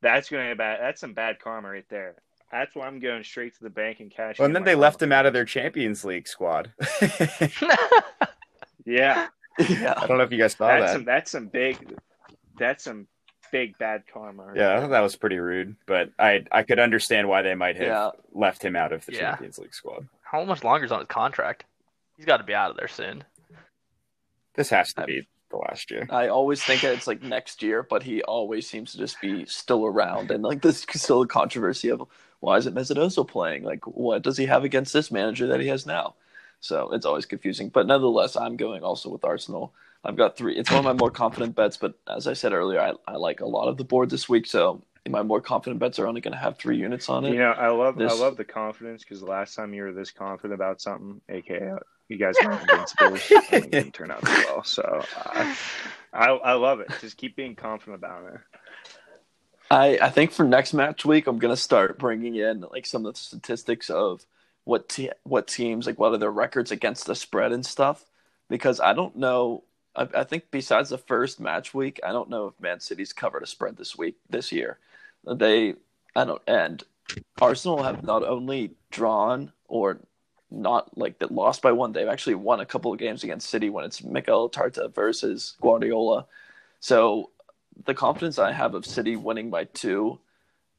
[0.00, 0.80] That's going to be bad.
[0.80, 2.16] That's some bad karma right there.
[2.52, 4.38] That's why I'm going straight to the bank and cash.
[4.38, 6.70] Well, and then they left him out of their Champions League squad.
[8.84, 9.28] yeah.
[9.58, 9.94] yeah.
[9.96, 10.92] I don't know if you guys saw that's that.
[10.92, 11.98] Some, that's some big.
[12.58, 13.06] That's some
[13.52, 14.52] big bad karma.
[14.56, 18.10] Yeah, that was pretty rude, but I I could understand why they might have yeah.
[18.32, 19.20] left him out of the yeah.
[19.20, 20.08] Champions League squad.
[20.22, 21.64] How much longer is on his contract?
[22.16, 23.22] He's got to be out of there soon.
[24.54, 26.08] This has to I, be the last year.
[26.10, 29.86] I always think it's like next year, but he always seems to just be still
[29.86, 32.02] around, and like this is still a controversy of
[32.40, 33.62] why is it Mesut Ozil playing?
[33.62, 36.16] Like, what does he have against this manager that he has now?
[36.58, 37.68] So it's always confusing.
[37.68, 39.72] But nonetheless, I'm going also with Arsenal.
[40.04, 40.56] I've got three.
[40.56, 43.40] It's one of my more confident bets, but as I said earlier, I, I like
[43.40, 44.46] a lot of the board this week.
[44.46, 47.32] So my more confident bets are only going to have three units on it.
[47.32, 48.12] You know, I love this...
[48.12, 51.76] I love the confidence because the last time you were this confident about something, aka
[52.08, 53.16] you guys were invincible,
[53.52, 54.64] it didn't turn out as well.
[54.64, 55.54] So uh,
[56.12, 56.90] I I love it.
[57.00, 58.40] Just keep being confident about it.
[59.70, 63.06] I I think for next match week, I'm going to start bringing in like some
[63.06, 64.26] of the statistics of
[64.64, 68.04] what te- what teams like what are their records against the spread and stuff
[68.48, 72.46] because I don't know I, I, think besides the first match week, I don't know
[72.46, 74.78] if Man City's covered a spread this week this year.
[75.26, 75.74] They,
[76.16, 76.82] I don't, and
[77.40, 79.98] Arsenal have not only drawn or
[80.50, 83.70] not like that lost by one, they've actually won a couple of games against City
[83.70, 86.26] when it's Mikel Arteta versus Guardiola.
[86.80, 87.30] So
[87.84, 90.18] the confidence I have of City winning by two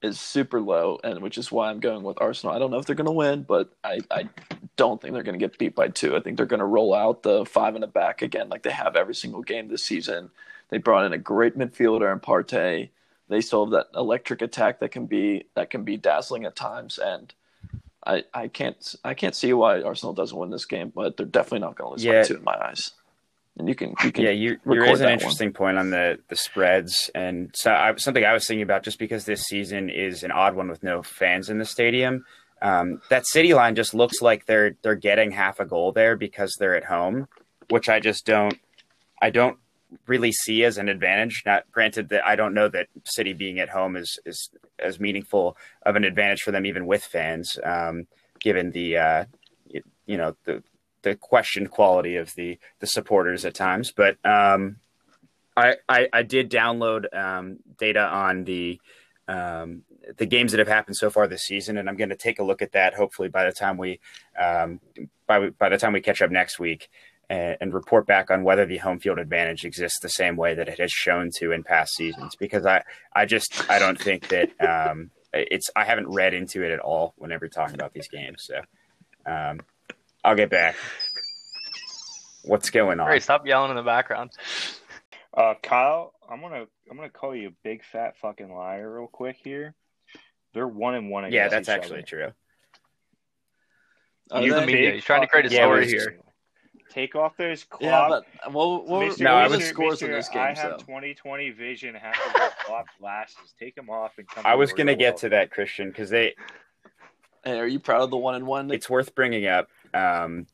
[0.04, 2.54] is super low, and which is why I'm going with Arsenal.
[2.56, 4.30] I don't know if they're going to win, but I, I
[4.76, 6.16] don't think they're going to get beat by two.
[6.16, 8.72] I think they're going to roll out the five in the back again, like they
[8.72, 10.30] have every single game this season.
[10.70, 12.90] They brought in a great midfielder in Partey.
[13.30, 17.00] They still have that electric attack that can be that can be dazzling at times,
[17.00, 17.34] and
[18.06, 21.60] I, I can't I can't see why Arsenal doesn't win this game, but they're definitely
[21.60, 22.22] not going to lose Yeah.
[22.22, 22.92] by two in my eyes.
[23.58, 25.14] And you can you can Yeah, you, you raise an that one.
[25.14, 28.98] interesting point on the the spreads, and so I, something I was thinking about just
[28.98, 32.26] because this season is an odd one with no fans in the stadium.
[32.64, 36.56] Um, that city line just looks like they're they're getting half a goal there because
[36.58, 37.28] they're at home,
[37.70, 38.58] which I just don't
[39.22, 39.60] I don't
[40.08, 41.44] really see as an advantage.
[41.46, 45.56] Not granted that I don't know that City being at home is is as meaningful
[45.86, 48.08] of an advantage for them even with fans, um,
[48.40, 49.26] given the uh,
[50.08, 50.64] you know the
[51.04, 53.92] the questioned quality of the the supporters at times.
[53.92, 54.78] But um,
[55.56, 58.80] I, I I did download um, data on the
[59.28, 59.84] um,
[60.18, 62.44] the games that have happened so far this season, and I'm going to take a
[62.44, 62.96] look at that.
[62.96, 64.00] Hopefully, by the time we
[64.40, 64.80] um,
[65.28, 66.90] by by the time we catch up next week.
[67.30, 70.80] And, report back on whether the home field advantage exists the same way that it
[70.80, 72.36] has shown to in past seasons.
[72.36, 72.84] Because I,
[73.16, 77.16] I just I don't think that um, it's I haven't read into it at all
[77.18, 78.46] whenever talking about these games.
[78.46, 78.62] So
[79.26, 79.62] um,
[80.24, 80.76] I'll get back.
[82.46, 83.10] What's going on?
[83.10, 84.32] Hey, stop yelling in the background.
[85.34, 89.38] Uh, Kyle, I'm gonna I'm gonna call you a big fat fucking liar real quick
[89.44, 89.76] here.
[90.54, 91.32] They're one and one.
[91.32, 92.08] Yeah, that's each actually other.
[92.08, 92.32] true.
[94.32, 94.66] Are Use the they?
[94.66, 94.92] media.
[94.94, 96.20] He's trying to create a Yeah, story it was- here.
[96.90, 97.82] Take off those clock.
[97.82, 99.10] Yeah, but what, what, Mr.
[99.10, 100.14] what No, I were the was- scores in Mr.
[100.14, 100.56] this I game?
[100.58, 101.96] have So 20/20 vision.
[101.96, 103.56] Have to wear clock glasses.
[103.58, 104.46] Take them off and come.
[104.46, 105.18] I was going to real get world.
[105.22, 106.36] to that, Christian, because they
[107.44, 108.70] hey, are you proud of the one and one?
[108.70, 109.70] it's worth bringing up.
[109.94, 110.48] Um,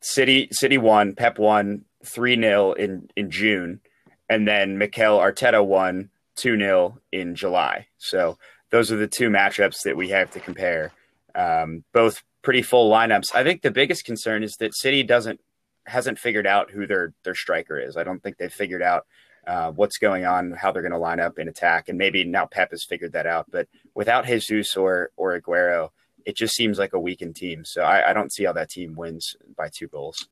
[0.00, 3.80] City City won, Pep won three 0 in in June,
[4.28, 7.86] and then Mikel Arteta won two 0 in July.
[7.98, 8.38] So
[8.70, 10.92] those are the two matchups that we have to compare.
[11.34, 13.34] Um, both pretty full lineups.
[13.34, 15.40] I think the biggest concern is that City doesn't
[15.86, 17.96] hasn't figured out who their their striker is.
[17.96, 19.06] I don't think they've figured out
[19.46, 22.46] uh, what's going on, how they're going to line up in attack, and maybe now
[22.46, 23.50] Pep has figured that out.
[23.50, 25.90] But without Jesus or or Aguero,
[26.24, 27.64] it just seems like a weakened team.
[27.64, 30.26] So I, I don't see how that team wins by two goals.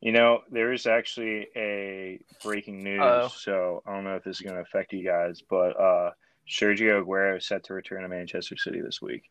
[0.00, 3.00] You know, there is actually a breaking news.
[3.00, 3.28] Uh-oh.
[3.28, 6.10] So I don't know if this is going to affect you guys, but uh,
[6.48, 9.24] Sergio Aguero is set to return to Manchester City this week,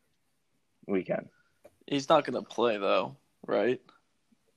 [0.85, 1.29] weekend.
[1.85, 3.79] He's not going to play though, right?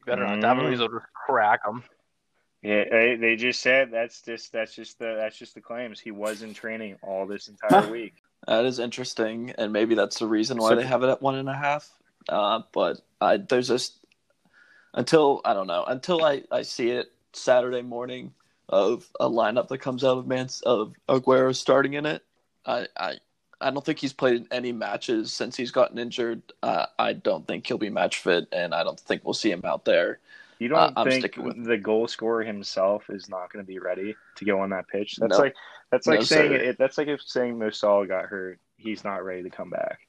[0.05, 0.39] Better not.
[0.39, 0.41] Mm.
[0.41, 1.85] David Luiz will just crack him.
[2.63, 6.01] Yeah, they, they just said that's just that's just the that's just the claims.
[6.01, 8.15] He was in training all this entire week.
[8.47, 11.35] That is interesting, and maybe that's the reason why So- they have it at one
[11.37, 11.89] and a half.
[12.29, 13.95] Uh, but I, there's just
[14.95, 18.33] until I don't know until I, I see it Saturday morning
[18.69, 22.23] of a lineup that comes out of Man of Aguero starting in it.
[22.67, 23.15] I, I
[23.61, 26.43] I don't think he's played in any matches since he's gotten injured.
[26.63, 29.63] Uh, I don't think he'll be match fit, and I don't think we'll see him
[29.65, 30.19] out there.
[30.59, 33.67] You don't Uh, I'm think sticking with- the goal scorer himself is not going to
[33.67, 35.17] be ready to go on that pitch?
[35.17, 35.45] That's No.
[35.45, 35.57] like
[35.91, 36.57] that's like No, saying sir.
[36.57, 40.01] it, that's like if saying Mo Salah got hurt, he's not ready to come back.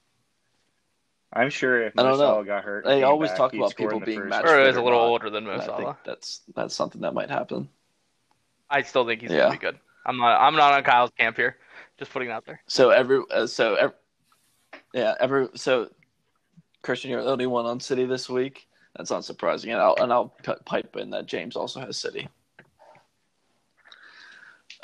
[1.34, 2.44] I'm sure if I don't know.
[2.44, 4.46] Got hurt, They always back, talk about people being first match.
[4.46, 7.14] Or is a little not, older than Mo and I think that's that's something that
[7.14, 7.70] might happen.
[8.70, 9.44] I still think he's Yeah.
[9.44, 9.80] gonna be good.
[10.06, 10.42] I'm not.
[10.42, 11.58] I'm not on Kyle's camp here.
[11.98, 12.62] Just putting it out there.
[12.68, 13.94] So every uh, so ev
[14.94, 15.90] yeah every so
[16.82, 18.68] Christian, you're the only one on City this week.
[18.98, 22.28] That's not surprising, and I'll and I'll p- pipe in that James also has City.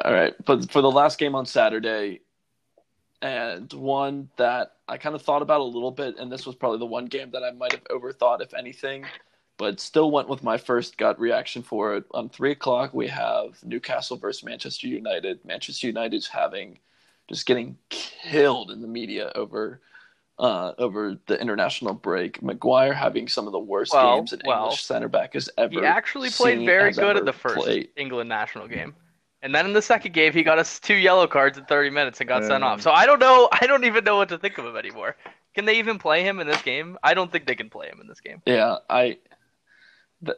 [0.04, 2.22] All right, but for the last game on Saturday,
[3.22, 6.80] and one that I kind of thought about a little bit, and this was probably
[6.80, 9.06] the one game that I might have overthought, if anything,
[9.58, 12.06] but still went with my first gut reaction for it.
[12.12, 15.44] On three o'clock, we have Newcastle versus Manchester United.
[15.44, 16.78] Manchester United's having
[17.28, 19.82] just getting killed in the media over
[20.40, 22.44] uh, over the international break.
[22.44, 25.74] Maguire having some of the worst Well, games an well, English center back has ever.
[25.74, 27.90] He actually played very good at the first played.
[27.96, 28.94] England national game.
[29.44, 32.20] And then in the second game, he got us two yellow cards in 30 minutes
[32.20, 32.82] and got sent Um, off.
[32.82, 33.48] So I don't know.
[33.52, 35.16] I don't even know what to think of him anymore.
[35.54, 36.98] Can they even play him in this game?
[37.04, 38.42] I don't think they can play him in this game.
[38.46, 39.18] Yeah, I.
[40.22, 40.38] The,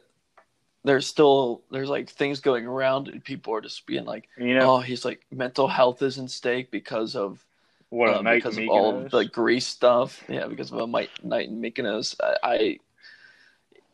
[0.84, 4.76] there's still there's like things going around, and people are just being like, You know
[4.76, 7.44] "Oh, he's like mental health is in stake because of
[7.88, 8.14] what?
[8.14, 9.10] uh, Mike because of all of Mykonos?
[9.10, 10.22] the Greece stuff.
[10.28, 12.16] Yeah, because of a night night in Mykonos.
[12.22, 12.78] I, I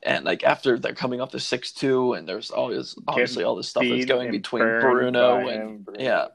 [0.06, 3.68] and like after they're coming off the six two, and there's always obviously all this
[3.68, 6.00] stuff that's going between Bruno and Bruno.
[6.00, 6.28] yeah,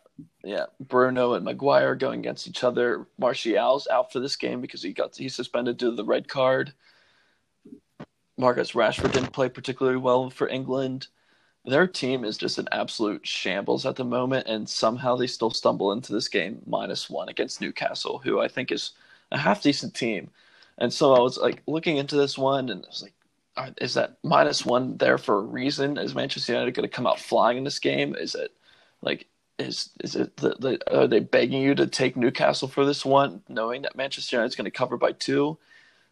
[0.43, 3.07] yeah, Bruno and Maguire going against each other.
[3.17, 6.73] Martial's out for this game because he got he's suspended due to the red card.
[8.37, 11.07] Marcus Rashford didn't play particularly well for England.
[11.63, 15.93] their team is just an absolute shambles at the moment, and somehow they still stumble
[15.93, 18.91] into this game minus one against Newcastle, who I think is
[19.31, 20.29] a half decent team.
[20.77, 23.13] And so I was like looking into this one, and I was like,
[23.79, 25.97] is that minus one there for a reason?
[25.97, 28.15] Is Manchester United going to come out flying in this game?
[28.15, 28.51] Is it
[29.01, 29.27] like
[29.59, 33.41] is is it the, the, are they begging you to take Newcastle for this one,
[33.47, 35.57] knowing that Manchester United is going to cover by two?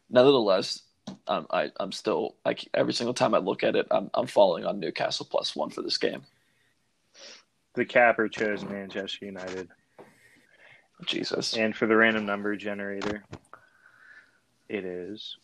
[0.10, 0.84] Nevertheless,
[1.28, 4.66] um, I I'm still like every single time I look at it, I'm I'm falling
[4.66, 6.24] on Newcastle plus one for this game.
[7.76, 9.70] The capper chose Manchester United.
[11.06, 13.24] Jesus, And for the random number generator,
[14.68, 15.38] it is.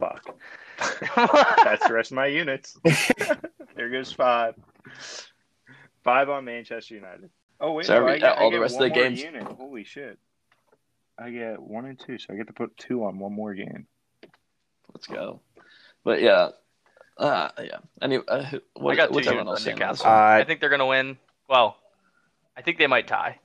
[0.00, 0.36] Fuck.
[1.64, 2.78] That's the rest of my units.
[3.76, 4.54] there goes five.
[6.02, 7.28] Five on Manchester United.
[7.60, 8.94] Oh wait, So no, every- I get, all I the get rest of the more
[8.96, 9.42] games- Unit.
[9.42, 10.18] Holy shit!
[11.18, 13.86] I get one and two, so I get to put two on one more game.
[14.94, 15.40] let's go.
[16.02, 16.48] But yeah,
[17.18, 17.76] uh, yeah.
[18.00, 20.06] Anyway, uh, what, I got two what's units else on saying on this Newcastle.
[20.06, 21.18] Uh, I think they're gonna win.
[21.48, 21.76] Well,
[22.56, 23.38] I think they might tie.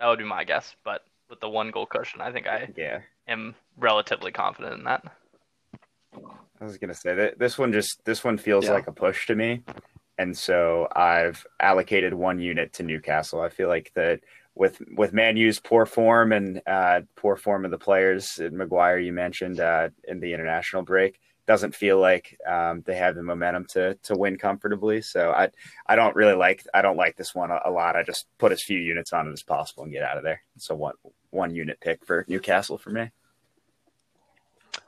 [0.00, 0.74] That would be my guess.
[0.82, 3.00] But with the one goal cushion, I think I Yeah.
[3.28, 5.04] am relatively confident in that.
[6.60, 8.72] I was gonna say that this one just this one feels Yeah.
[8.72, 9.62] like a push to me,
[10.18, 13.40] and so I've allocated one unit to Newcastle.
[13.40, 14.20] I feel like that
[14.54, 19.12] with with Man U's poor form and uh, poor form of the players, Maguire you
[19.12, 23.94] mentioned uh, in the international break doesn't feel like um, they have the momentum to
[24.02, 25.00] to win comfortably.
[25.00, 25.50] So I
[25.86, 27.96] I don't really like I don't like this one a, a lot.
[27.96, 30.42] I just put as few units on it as possible and get out of there.
[30.58, 30.94] So one
[31.30, 33.10] one unit pick for Newcastle for me.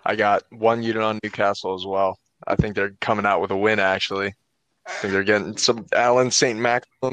[0.04, 2.18] I got one unit on Newcastle as well.
[2.46, 3.78] I think they're coming out with a win.
[3.78, 4.34] Actually,
[4.86, 7.12] I think they're getting some Allan Saint-Maximin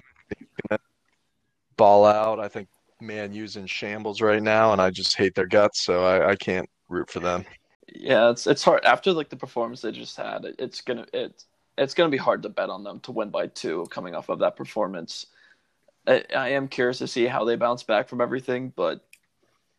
[1.78, 2.40] ball out.
[2.40, 2.68] I think
[3.00, 6.36] Man U's in shambles right now, and I just hate their guts, so I, I
[6.36, 7.46] can't root for them.
[7.88, 10.46] Yeah, it's it's hard after like the performance they just had.
[10.46, 11.44] It, it's gonna it
[11.78, 14.40] it's gonna be hard to bet on them to win by two coming off of
[14.40, 15.28] that performance.
[16.08, 19.06] I, I am curious to see how they bounce back from everything, but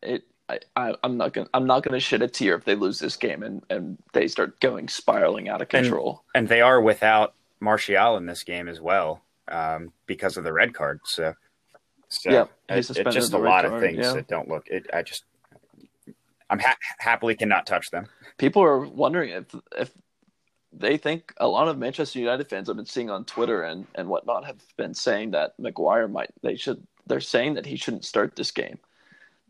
[0.03, 2.99] it I, I I'm not gonna I'm not gonna shed a tear if they lose
[2.99, 6.25] this game and and they start going spiraling out of control.
[6.35, 10.75] and they are without Martial in this game as well um, because of the red
[10.75, 11.01] card.
[11.05, 11.35] So,
[12.09, 14.15] so Yeah, it's just a with the red lot of things yeah.
[14.15, 14.67] that don't look.
[14.69, 15.25] It, I just,
[16.49, 18.07] I'm ha- happily cannot touch them.
[18.39, 19.93] People are wondering if if
[20.73, 24.09] they think a lot of Manchester United fans I've been seeing on Twitter and and
[24.09, 28.37] whatnot have been saying that Maguire might they should they're saying that he shouldn't start
[28.37, 28.79] this game,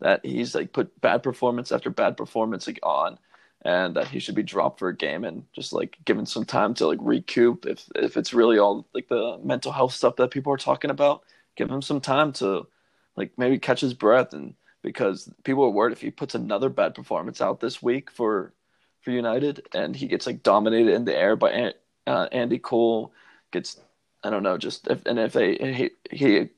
[0.01, 3.17] that he's like put bad performance after bad performance like, on,
[3.63, 6.73] and that he should be dropped for a game and just like given some time
[6.75, 10.51] to like recoup if if it's really all like the mental health stuff that people
[10.53, 11.23] are talking about,
[11.55, 12.67] give him some time to
[13.15, 16.95] like maybe catch his breath and because people are worried if he puts another bad
[16.95, 18.53] performance out this week for
[19.01, 21.73] for United, and he gets like dominated in the air by
[22.07, 23.11] uh, Andy Carroll.
[23.51, 23.79] Gets
[24.23, 26.49] I don't know, just if and if they, he he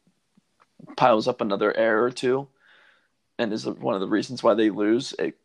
[0.97, 2.47] piles up another error or two,
[3.39, 5.13] and is one of the reasons why they lose.
[5.19, 5.35] It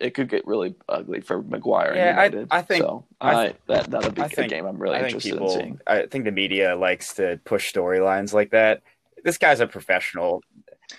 [0.00, 1.94] it could get really ugly for Maguire.
[1.94, 2.48] Yeah, and I- United.
[2.50, 3.04] I think- so.
[3.20, 5.58] I I, that that'll be I a think- game I'm really I interested people, in
[5.60, 5.80] seeing.
[5.86, 8.82] I think the media likes to push storylines like that.
[9.24, 10.42] This guy's a professional.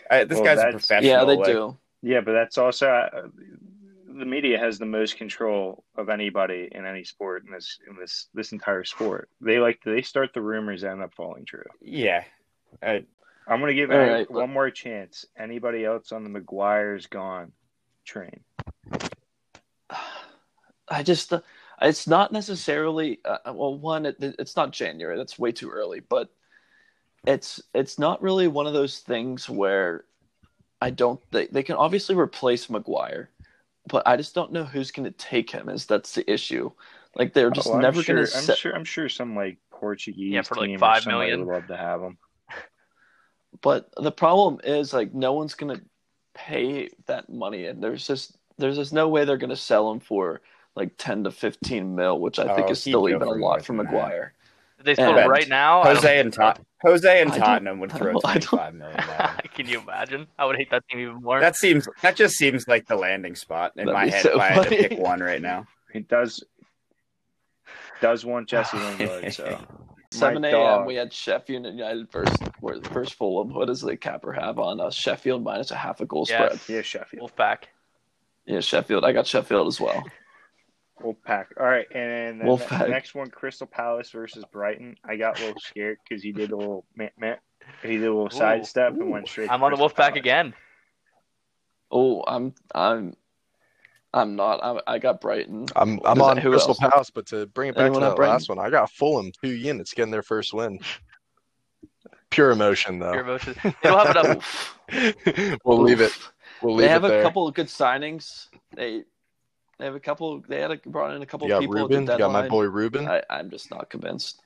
[0.10, 1.12] Uh, this Well, guy's a professional.
[1.12, 1.78] Yeah, they like- do.
[2.02, 3.28] Yeah, but that's also uh,
[4.08, 8.30] the media has the most control of anybody in any sport in this in this
[8.34, 9.30] this entire sport.
[9.42, 11.64] They like they start the rumors that end up falling true.
[11.82, 12.24] Yeah,
[12.82, 13.00] uh,
[13.48, 15.26] I'm gonna give All any- right, one more chance.
[15.38, 17.52] Anybody else on the Maguire's gone
[18.06, 18.42] train?
[20.90, 21.42] I just uh,
[21.82, 26.30] it's not necessarily uh, well one it, it's not January that's way too early but
[27.26, 30.06] it's it's not really one of those things where
[30.82, 33.30] I don't they, they can obviously replace Maguire
[33.90, 36.72] but I just don't know who's going to take him is that's the issue
[37.16, 38.74] like they're just Oh, I'm never sure, going to I'm set sure.
[38.74, 41.46] I'm sure some like Portuguese Yeah, for, like, team or five somebody million.
[41.46, 42.18] would love to have him.
[43.62, 45.84] But the problem is like no one's going to
[46.34, 50.00] pay that money and there's just there's just no way they're going to sell him
[50.00, 50.42] for
[50.76, 53.66] like 10 to 15 mil which I oh, think Oh, is still even a lot
[53.66, 53.92] for than that.
[53.92, 54.34] Maguire
[54.84, 55.26] they split Yeah.
[55.26, 55.84] right now?
[55.84, 56.42] Jose and so.
[56.42, 59.00] Tot- Jose and I don't- Tottenham would throw don't- I five million.
[59.56, 60.28] Can you imagine?
[60.38, 61.40] I would hate that team even more.
[61.40, 64.40] That seems that just seems like the landing spot in That'd my head so if
[64.40, 65.66] I had to pick one right now.
[65.92, 66.44] He does
[68.02, 69.34] does want Jesse Lingard.
[69.34, 69.60] So
[70.12, 70.86] 7 a.m.
[70.86, 73.54] We had Sheffield United versus where versus Fulham.
[73.54, 76.62] What does the capper have on uh, Sheffield minus a half a goal Yes.
[76.62, 76.76] spread?
[76.78, 77.32] yeah, Sheffield.
[77.36, 77.64] Wolfpack.
[78.46, 79.04] Yeah, Sheffield.
[79.04, 80.04] I got Sheffield as well.
[81.02, 81.48] Wolfpack.
[81.60, 82.80] All right, and then Wolfpack.
[82.80, 84.96] the next one, Crystal Palace versus Brighton.
[85.06, 87.36] I got a little scared because he did a little meh, meh.
[87.84, 89.52] he did a little sidestep and went straight.
[89.52, 90.18] I'm on the Crystal Wolfpack Palace.
[90.20, 90.54] again.
[91.92, 93.14] Oh, I'm I'm
[94.18, 94.64] I'm not.
[94.64, 95.66] I, I got Brighton.
[95.76, 96.80] I'm I'm Who's- on who Crystal else?
[96.80, 99.32] Palace, but to bring it back Anyone to have that last one, I got Fulham
[99.44, 100.80] two units getting their first win.
[102.30, 103.20] Pure emotion Your though.
[103.20, 103.58] emotions.
[103.64, 104.80] They don't have enough.
[105.66, 106.12] we'll leave it.
[106.62, 107.22] We'll leave They have it a there.
[107.24, 108.48] couple of good signings.
[108.76, 109.04] They
[109.78, 110.42] they have a couple.
[110.48, 111.76] They had a, brought in a couple You got people.
[111.76, 112.06] at Ruben.
[112.06, 113.08] the You got my boy Ruben.
[113.08, 114.42] I, I'm just not convinced.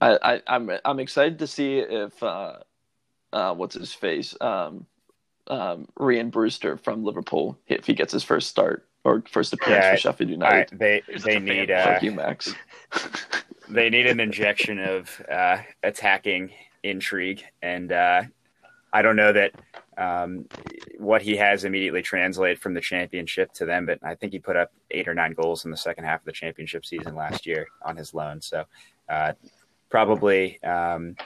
[0.00, 2.58] I, I I'm I'm excited to see if uh,
[3.32, 4.86] uh what's his face um
[5.48, 9.90] um Ryan Brewster from Liverpool if he gets his first start or first appearance Yeah,
[9.92, 10.78] for Sheffield I, United.
[10.78, 11.88] they You're they need fan.
[11.88, 12.54] uh, Fuck you, Max.
[13.68, 16.50] they need an injection of uh, attacking
[16.82, 18.22] intrigue, and uh,
[18.92, 19.52] I don't know that
[19.96, 20.46] um,
[20.98, 23.86] what he has immediately translate from the championship to them.
[23.86, 26.24] But I think he put up eight or nine goals in the second half of
[26.26, 28.40] the championship season last year on his loan.
[28.40, 28.64] So
[29.08, 29.32] uh,
[29.90, 31.16] probably um,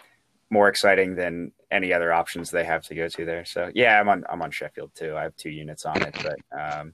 [0.50, 3.44] more exciting than any other options they have to go to there.
[3.44, 5.16] So yeah, I'm on I'm on Sheffield too.
[5.16, 6.92] I have two units on it, but um,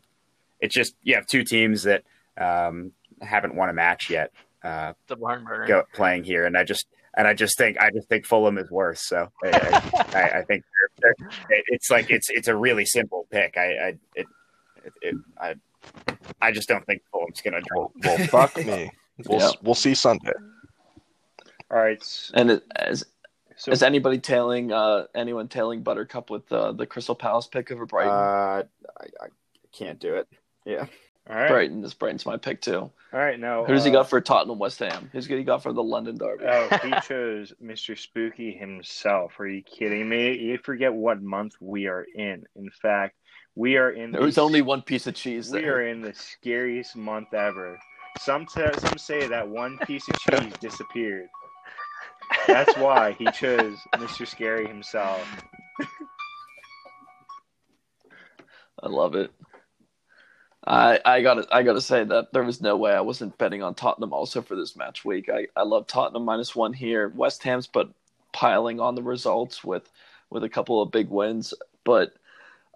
[0.61, 2.05] it's just you have two teams that
[2.39, 4.33] um, haven't won a match yet.
[4.63, 5.67] Uh, The barn burner.
[5.67, 8.71] go playing here, and I just and I just think I just think Fulham is
[8.71, 9.03] worse.
[9.03, 10.65] So I, I, I- I think
[11.03, 13.57] they're, they're, it's like it's it's a really simple pick.
[13.57, 14.27] I I it,
[14.85, 15.55] it, it I
[16.41, 17.89] I just don't think Fulham's gonna draw.
[18.05, 18.91] Well, well, fuck me.
[19.27, 19.51] We'll Yeah.
[19.63, 20.31] we'll see Sunday.
[21.73, 22.31] All right.
[22.35, 23.05] And it, as
[23.59, 27.87] So is anybody tailing uh anyone tailing Buttercup with uh, the Crystal Palace pick over
[27.87, 28.13] Brighton?
[28.13, 28.63] Uh,
[29.01, 29.27] I, I
[29.73, 30.29] can't do it.
[30.65, 30.87] Yeah.
[31.29, 31.49] all right.
[31.49, 31.81] Brighton.
[31.83, 32.79] This Brighton's my pick too.
[32.79, 33.39] All right.
[33.39, 35.11] Now Who does he uh, got for Tottenham West Ham?
[35.13, 36.45] Who's good he got for the London Derby?
[36.47, 37.99] Oh, he chose Mr.
[37.99, 39.39] Spooky himself.
[39.41, 40.37] Are you kidding me?
[40.39, 42.45] You forget what month we are in.
[42.55, 43.17] In fact,
[43.57, 44.13] we are in.
[44.13, 45.79] there was only one piece of cheese We there.
[45.79, 47.79] are in the scariest month ever.
[48.21, 51.27] Some t- some say that one piece of cheese disappeared.
[52.47, 54.27] That's why he chose Mr.
[54.27, 55.27] Scary himself.
[58.83, 59.33] I love it.
[60.67, 63.75] I I gotta I gotta say that there was no way I wasn't betting on
[63.75, 65.29] Tottenham also for this match week.
[65.33, 67.09] I, I love Tottenham minus one here.
[67.15, 67.91] West Ham's but
[68.33, 69.91] piling on the results with
[70.31, 71.55] with a couple of big wins,
[71.85, 72.13] but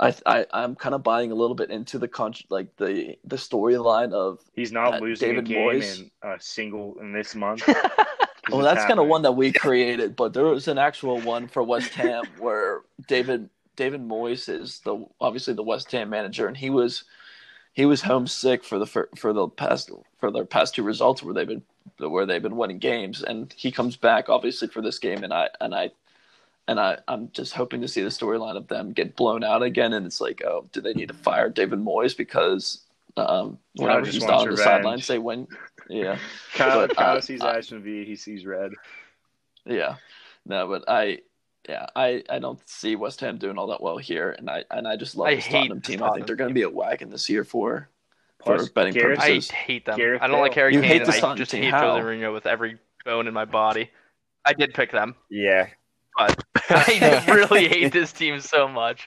[0.01, 3.37] I I I'm kind of buying a little bit into the con like the the
[3.37, 6.01] storyline of He's not Uh, losing David a game Moyes.
[6.01, 7.69] in a single in this month.
[8.51, 11.63] well that's kind of one that we created, but there was an actual one for
[11.63, 16.71] West Ham where David David Moyes is the obviously the West Ham manager, and he
[16.71, 17.05] was
[17.73, 21.35] he was homesick for the for, for the past for their past two results where
[21.35, 21.63] they've been
[21.99, 25.49] where they've been winning games, and he comes back obviously for this game, and I
[25.61, 25.91] and I
[26.69, 29.93] and I I'm just hoping to see the storyline of them get blown out again,
[29.93, 32.83] and it's like oh do they need to fire David Moyes because
[33.17, 35.47] um whenever just he's on the sidelines they win
[35.93, 36.19] yeah
[36.55, 38.73] Kyle, but, Kyle uh, sees I- Ashton V, he sees red.
[39.65, 39.97] Yeah,
[40.47, 41.19] no, but I,
[41.69, 44.89] yeah, I, I don't see West Ham doing all that well here, and I and
[44.89, 46.03] I just love I this hate Tottenham this team.
[46.03, 47.89] I think they're going to be a wagon this year for
[48.41, 49.97] Plus, for betting Gareth- I hate them.
[49.97, 51.63] Gareth I don't like Harry You Kane, hate and the I Son just team.
[51.63, 51.93] hate How?
[51.93, 53.91] Jose Mourinho with every bone in my body.
[54.45, 55.69] I did pick them, Yeah.
[56.19, 59.07] but I really hate this team so much.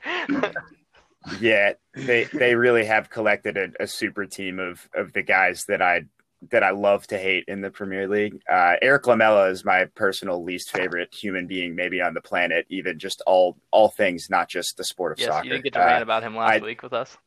[1.41, 5.81] Yeah, they they really have collected a, a super team of of the guys that
[5.81, 6.05] I
[6.51, 8.41] that I love to hate in the Premier League.
[8.51, 12.65] Uh, Erik Lamela is my personal least favorite human being, maybe on the planet.
[12.69, 15.45] Even just all all things, not just the sport of yes, soccer.
[15.45, 17.17] you didn't get to Uh, rant about him last I- week with us.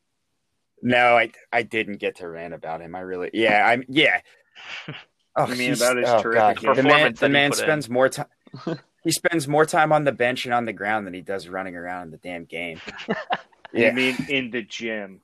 [0.83, 2.95] no, I I didn't get to rant about him.
[2.95, 4.21] I really, yeah, I'm yeah.
[5.37, 6.77] Oh, You mean he's- about his oh, terrific God.
[6.77, 7.65] The man, performance the man put in.
[7.65, 8.27] spends more time.
[9.05, 11.77] he spends more time on the bench and on the ground than he does running
[11.77, 12.81] around in the damn game.
[13.71, 15.21] You mean in the gym?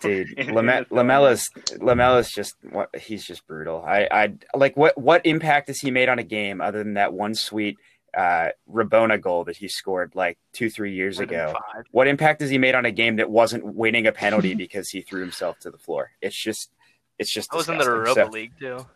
[0.00, 4.96] Dude In- in Lame- Lamela's Lamela's just what he's just brutal i i like what
[4.96, 7.76] what impact has he made on a game other than that one sweet
[8.16, 11.84] uh rabona goal that he scored like two three years ago five.
[11.90, 15.02] what impact has he made on a game that wasn't winning a penalty because he
[15.02, 16.70] threw himself to the floor it's just
[17.18, 18.14] it's just I was in the disgusting.
[18.14, 18.86] Europa So- League too.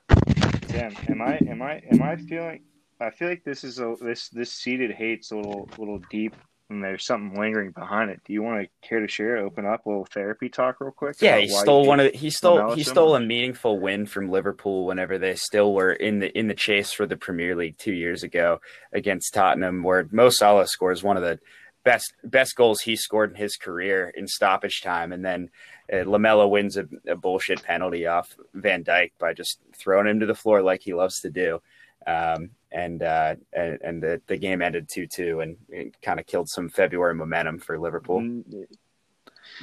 [0.69, 2.63] Damn, am I am I am I feeling?
[3.01, 6.35] I feel like this is a this this seated hate's a little little deep,
[6.71, 8.21] and there's something lingering behind it.
[8.25, 9.39] Do you want to care to share?
[9.39, 11.17] Open up a little therapy talk real quick.
[11.21, 15.19] Yeah, he stole one of he stole he stole a meaningful win from Liverpool whenever
[15.19, 18.61] they still were in the in the chase for the Premier League two years ago
[18.93, 21.39] against Tottenham, where Mo Salah scores one of the
[21.85, 25.49] best best goals he scored in his career in stoppage time, and then
[25.91, 30.27] uh, Lamela wins a, a bullshit penalty off Van Dijk by just throwing him to
[30.27, 31.63] the floor like he loves to do.
[32.07, 36.27] Um, and uh, and, and the, the game ended two two, and it kind of
[36.27, 38.21] killed some February momentum for Liverpool.
[38.21, 38.67] Mm,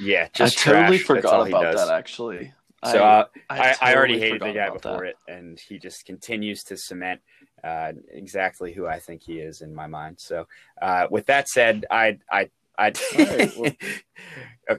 [0.00, 1.08] Yeah, just I totally trash.
[1.22, 1.86] That's all forgot about does.
[1.88, 1.94] that.
[1.94, 2.52] Actually,
[2.84, 5.08] So I, uh, I, I already totally hated the guy before that.
[5.10, 7.20] it, and he just continues to cement
[7.64, 10.16] uh, exactly who I think he is in my mind.
[10.18, 10.46] So,
[10.82, 14.78] uh, with that said, I I I right, well-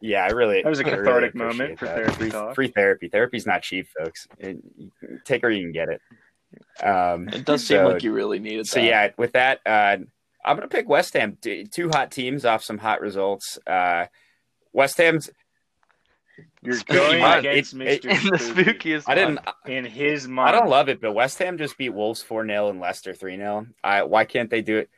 [0.00, 1.96] yeah, I really That was a really cathartic appreciate moment for that.
[1.96, 3.08] therapy free, free therapy.
[3.08, 4.26] Therapy's not cheap, folks.
[4.38, 4.58] It,
[5.24, 6.00] take her, you can get it.
[6.82, 8.86] Um, It does seem so- like you really needed So that.
[8.86, 9.96] yeah, with that, uh,
[10.44, 11.38] I'm gonna pick West Ham.
[11.40, 13.58] Two hot teams off some hot results.
[13.66, 14.06] Uh,
[14.72, 15.30] West Ham's.
[16.62, 17.46] You're Spooky going mind.
[17.46, 18.04] against It- Mr.
[18.24, 19.04] In the spookiest.
[19.06, 19.38] I didn't.
[19.66, 22.68] In his mind, I don't love it, but West Ham just beat Wolves four 0
[22.70, 24.90] and Leicester three 0 I Why can't they do it?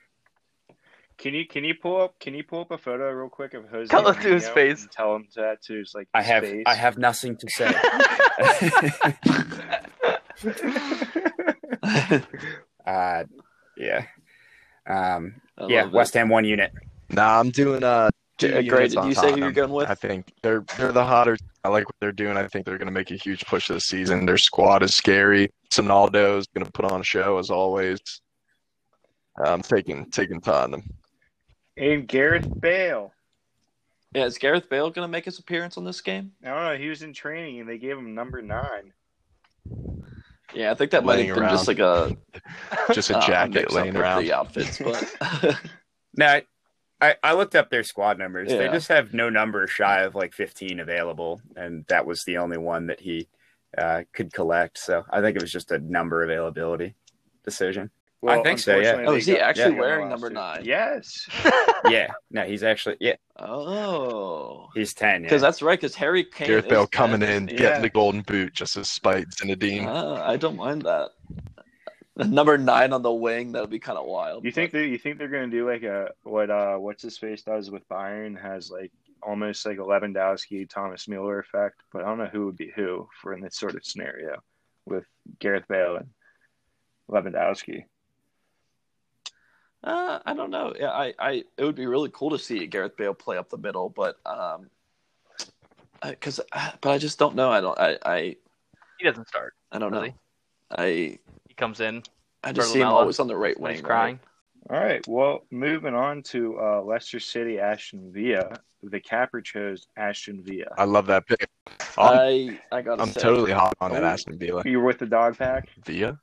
[1.19, 3.69] Can you can you pull up can you pull up a photo real quick of
[3.69, 3.89] Jose?
[3.89, 4.83] Tell it to his face.
[4.83, 6.09] and Tell him that to his like.
[6.15, 6.43] I have.
[6.45, 6.63] face?
[6.67, 7.71] I have nothing to say.
[12.87, 13.25] uh,
[13.77, 14.07] yeah.
[14.87, 15.83] Um, yeah.
[15.83, 16.15] love West.
[16.15, 16.73] Ham one unit.
[17.11, 18.11] Nah, I'm doing uh.
[18.39, 19.89] two J- Gray, did you say who you're going with?
[19.89, 21.37] I think they're they're the hotter.
[21.65, 22.37] I like what they're doing.
[22.37, 24.27] I think they're going to make a huge push this season.
[24.27, 25.51] Their squad is scary.
[25.71, 28.01] Sonaldo is going to put on a show as always.
[29.45, 30.83] I'm taking taking Tottenham.
[31.77, 33.13] And Gareth Bale.
[34.15, 36.33] Yeah, is Gareth Bale going to make his appearance on this game?
[36.43, 36.77] I don't know.
[36.77, 38.93] He was in training and they gave him number nine.
[40.57, 42.17] Yeah, I think that might Laying have been just like a,
[42.93, 44.23] Just a uh, jacket mix-up laying around.
[44.23, 45.59] the outfits, but
[46.17, 46.43] No, I,
[47.01, 48.49] I, I looked up their squad numbers.
[48.49, 52.57] They just have no number shy of like 15 available, and that was the only
[52.57, 53.29] one that he
[53.77, 54.79] uh, could collect.
[54.79, 56.95] So I think it was just a number availability
[57.45, 57.91] decision.
[58.27, 59.05] Well, think so, yeah.
[59.07, 60.61] Oh, is he got- actually yeah, wearing number nine?
[60.65, 61.29] Yes.
[61.89, 65.23] yeah, no, he's actually yeah, oh, he's 10.
[65.23, 65.49] because Yeah.
[65.49, 65.79] that's right.
[65.81, 66.91] Because Harry Kane, Gareth is Bale 10.
[66.91, 67.57] coming in, Yeah.
[67.57, 69.87] getting the golden boot just to spite Zinedine.
[69.87, 71.11] Ah, I don't mind that.
[72.19, 74.45] Number nine on the wing, that would be kind of wild.
[74.45, 77.43] You think that you think they're gonna do like a what uh what's his face
[77.43, 78.91] does with Bayern has like
[79.23, 83.07] almost like a Lewandowski Thomas Mueller effect, but I don't know who would be who
[83.21, 84.37] for in this sort of scenario
[84.87, 85.05] with
[85.41, 86.09] Gareth Bale and
[87.11, 87.85] Lewandowski.
[89.87, 90.75] Uh, I don't know.
[90.79, 93.57] Yeah, I, I, it would be really cool to see Gareth Bale play up the
[93.57, 94.69] middle, but um,
[96.03, 96.41] because,
[96.81, 97.51] but I just don't know.
[97.51, 97.79] I don't.
[97.79, 98.37] I, I,
[98.99, 99.55] He doesn't start.
[99.71, 100.01] I don't know.
[100.01, 100.15] Really?
[100.77, 101.19] I,
[101.49, 102.03] He comes in.
[102.43, 103.73] I just see him Lamela, always on the right wing.
[103.75, 104.19] he's crying.
[104.69, 108.59] All right, well, moving on to uh, Leicester City, Aston Villa.
[108.83, 110.75] The capper chose Aston Villa.
[110.77, 111.49] I love that pick.
[111.97, 114.07] I'm, I, I gotta I'm say, totally hot on that Oh.
[114.07, 114.63] Aston Villa.
[114.65, 115.69] You were with the dog pack.
[115.85, 116.19] Villa?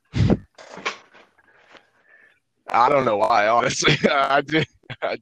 [2.74, 3.96] I don't know why, honestly.
[4.10, 4.66] I did.
[5.02, 5.18] I,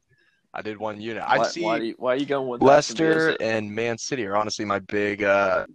[0.55, 1.23] I did one unit.
[1.27, 4.37] I Why, see why, you, why are you going with Leicester and Man City are
[4.37, 5.67] honestly my big uh,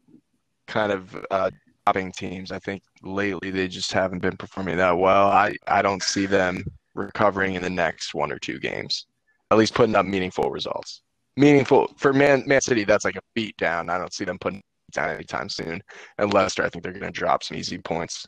[0.68, 1.50] kind of uh,
[1.86, 2.52] dropping teams.
[2.52, 5.30] I think lately they just haven't been performing that well.
[5.30, 6.64] I, I don't see them
[6.94, 9.06] recovering in the next one or two games,
[9.52, 11.02] at least putting up meaningful results.
[11.38, 13.90] Meaningful for Man Man City, that's like a beat down.
[13.90, 14.62] I don't see them putting
[14.92, 15.82] down anytime soon.
[16.18, 18.28] And Leicester, I think they're going to drop some easy points.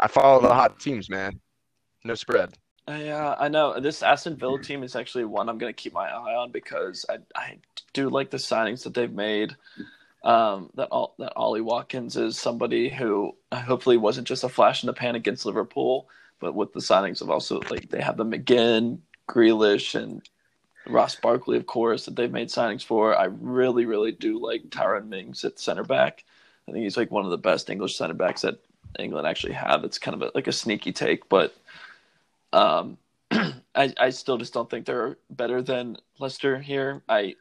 [0.00, 1.40] I follow the hot teams, man.
[2.04, 2.56] No spread.
[2.88, 3.78] Yeah, I know.
[3.80, 7.04] This Aston Villa team is actually one I'm going to keep my eye on because
[7.08, 7.58] I, I
[7.92, 9.56] do like the signings that they've made.
[10.24, 14.88] Um, that all, that Ollie Watkins is somebody who hopefully wasn't just a flash in
[14.88, 16.08] the pan against Liverpool,
[16.40, 20.28] but with the signings of also like they have the McGinn, Grealish, and
[20.88, 23.16] Ross Barkley, of course, that they've made signings for.
[23.16, 26.24] I really, really do like Tyrone Mings at center back.
[26.66, 28.58] I think he's like one of the best English center backs that
[28.98, 29.84] England actually have.
[29.84, 31.54] It's kind of a, like a sneaky take, but
[32.52, 32.98] um,
[33.30, 37.02] I I still just don't think they're better than Leicester here.
[37.08, 37.34] I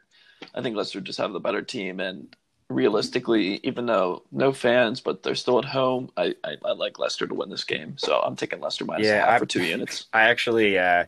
[0.54, 2.36] I think Leicester just have the better team, and
[2.70, 7.26] realistically, even though no fans, but they're still at home, I I, I like Leicester
[7.28, 7.98] to win this game.
[7.98, 10.06] So I'm taking Leicester minus Yeah, half I- for two units.
[10.14, 11.06] I actually uh,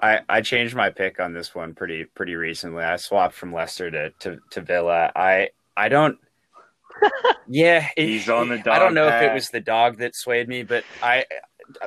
[0.00, 2.84] I I changed my pick on this one pretty pretty recently.
[2.84, 5.10] I swapped from Leicester to to, to Villa.
[5.16, 6.18] I I don't.
[7.48, 10.14] Yeah, it- He's on the I don't dog know if it was the dog that
[10.14, 11.24] swayed me, but I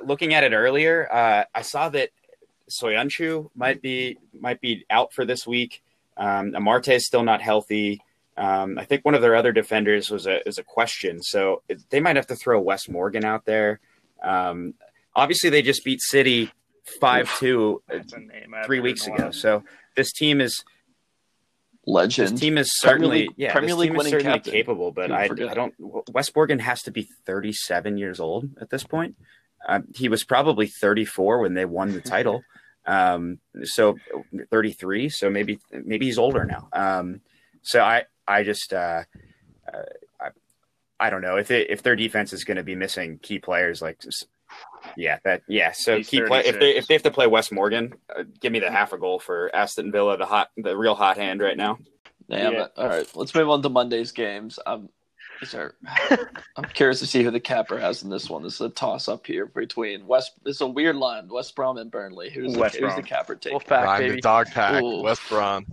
[0.03, 2.09] looking at it earlier, uh, I saw that
[2.69, 5.83] Soyuncu might be might be out for this week.
[6.17, 8.01] Um, Amartey is still not healthy.
[8.38, 11.99] Um, I think one of their other defenders was a is a question, so they
[11.99, 13.79] might have to throw Wes Morgan out there.
[14.23, 14.73] Um,
[15.15, 16.51] obviously, they just beat City
[16.99, 18.53] five two That's a name.
[18.55, 19.23] I three weeks heard in a ago.
[19.25, 19.33] while.
[19.33, 19.63] So
[19.95, 20.63] this team is
[21.86, 22.29] legend.
[22.33, 24.51] this team is Premier certainly League- yeah Premier this League team is winning certainly captain.
[24.53, 25.23] capable, but I.
[25.25, 25.73] I don't.
[26.11, 29.15] Wes Morgan has to be thirty seven years old at this point.
[29.68, 32.43] Uh, he was probably thirty four when they won the title.
[32.86, 33.97] Um, so
[34.51, 35.10] thirty three.
[35.10, 36.68] So maybe maybe he's older now.
[36.74, 37.22] Um,
[37.62, 39.03] so I I just uh,
[39.72, 39.82] uh,
[40.20, 40.30] I,
[40.99, 43.82] I don't know if it, if their defense is going to be missing key players
[43.82, 44.01] like
[44.95, 47.51] yeah that yeah so He's key play if they if they have to play Wes
[47.51, 50.95] Morgan uh, give me the half a goal for Aston Villa the hot the real
[50.95, 51.80] hot hand right now
[52.30, 52.66] Damn Yeah.
[52.66, 52.72] it.
[52.78, 54.58] All right, let's move on to Monday's games.
[54.66, 54.89] Um,
[55.41, 55.75] is there,
[56.55, 58.43] I'm curious to see who the capper has in this one.
[58.43, 60.33] This is a toss up here between West.
[60.45, 61.27] It's a weird line.
[61.27, 62.29] West Brom and Burnley.
[62.29, 63.53] Who's the, West who's the capper take?
[63.53, 64.15] Wolfpack, I'm baby.
[64.15, 64.81] the dog pack.
[64.81, 65.01] Ooh.
[65.01, 65.65] West Brom.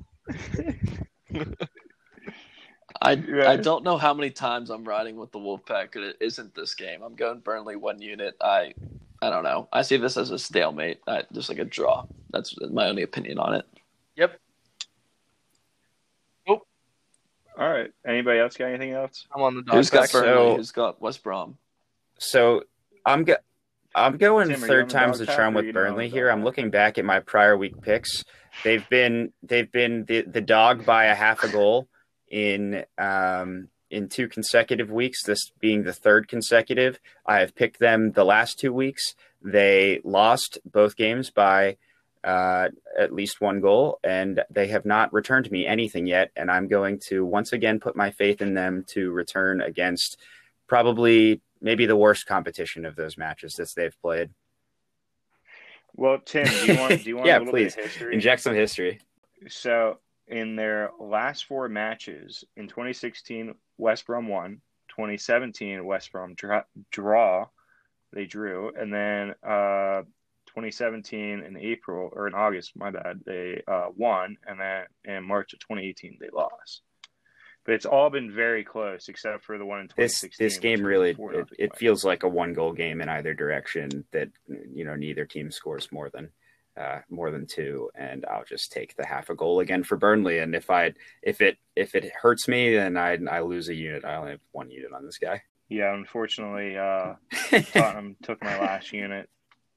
[3.00, 3.50] I Yeah.
[3.50, 6.74] I don't know how many times I'm riding with the Wolfpack, and it isn't this
[6.74, 7.02] game.
[7.02, 8.36] I'm going Burnley one unit.
[8.40, 8.74] I
[9.20, 9.68] I don't know.
[9.72, 11.00] I see this as a stalemate.
[11.06, 12.04] I, just like a draw.
[12.30, 13.66] That's my only opinion on it.
[17.58, 17.90] All right.
[18.06, 19.26] Anybody else got anything else?
[19.34, 20.10] I'm on the dog Who's got.
[20.12, 20.28] Burnley?
[20.28, 21.58] So- Who's got West Brom?
[22.18, 22.62] So
[23.04, 23.36] I'm go-
[23.94, 26.08] I'm going Tim, are you on third times the charm with you not on Burnley
[26.08, 26.30] here.
[26.30, 28.24] I'm looking back at my prior week picks.
[28.64, 31.88] They've been they've been the, the dog by a half a goal
[32.28, 35.22] in um, in two consecutive weeks.
[35.24, 37.00] This being the third consecutive.
[37.26, 39.14] I have picked them the last two weeks.
[39.42, 41.76] They lost both games by
[42.24, 42.68] uh,
[42.98, 46.30] at least one goal, and they have not returned me anything yet.
[46.36, 50.18] And I'm going to once again put my faith in them to return against
[50.66, 54.30] probably maybe the worst competition of those matches that they've played.
[55.94, 57.74] Well, Tim, do you want do you want Yeah, a little please.
[57.74, 58.14] bit of history?
[58.14, 59.00] Inject some history.
[59.48, 59.98] So,
[60.28, 64.60] in their last four matches in 2016, West Brom won.
[64.88, 67.46] 2017, West Brom draw, draw
[68.12, 70.02] they drew, and then uh,
[70.54, 75.52] 2017 in April or in August, my bad, they uh, won, and then in March
[75.54, 76.82] of 2018 they lost.
[77.64, 80.44] But it's all been very close, except for the one in This 2016.
[80.44, 84.04] this which game really it, it feels like a one goal game in either direction.
[84.12, 86.30] That you know neither team scores more than
[86.76, 90.38] uh, more than two, and I'll just take the half a goal again for Burnley.
[90.38, 90.92] And if I
[91.22, 94.04] if it if it hurts me, then I I lose a unit.
[94.04, 95.42] I only have one unit on this guy.
[95.68, 97.14] Yeah, unfortunately, uh,
[97.72, 99.30] Tottenham took my last unit,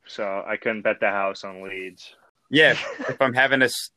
[0.07, 2.15] so I couldn't bet the house on Leeds.
[2.49, 3.91] Yeah, if, if I'm having a s-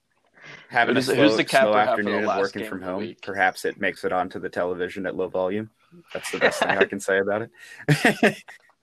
[0.69, 1.79] having a Who's the- slow, who's the slow have for the
[2.11, 3.23] afternoon of working from of home, week?
[3.23, 5.71] perhaps it makes it onto the television at low volume.
[6.13, 8.37] That's the best thing I can say about it.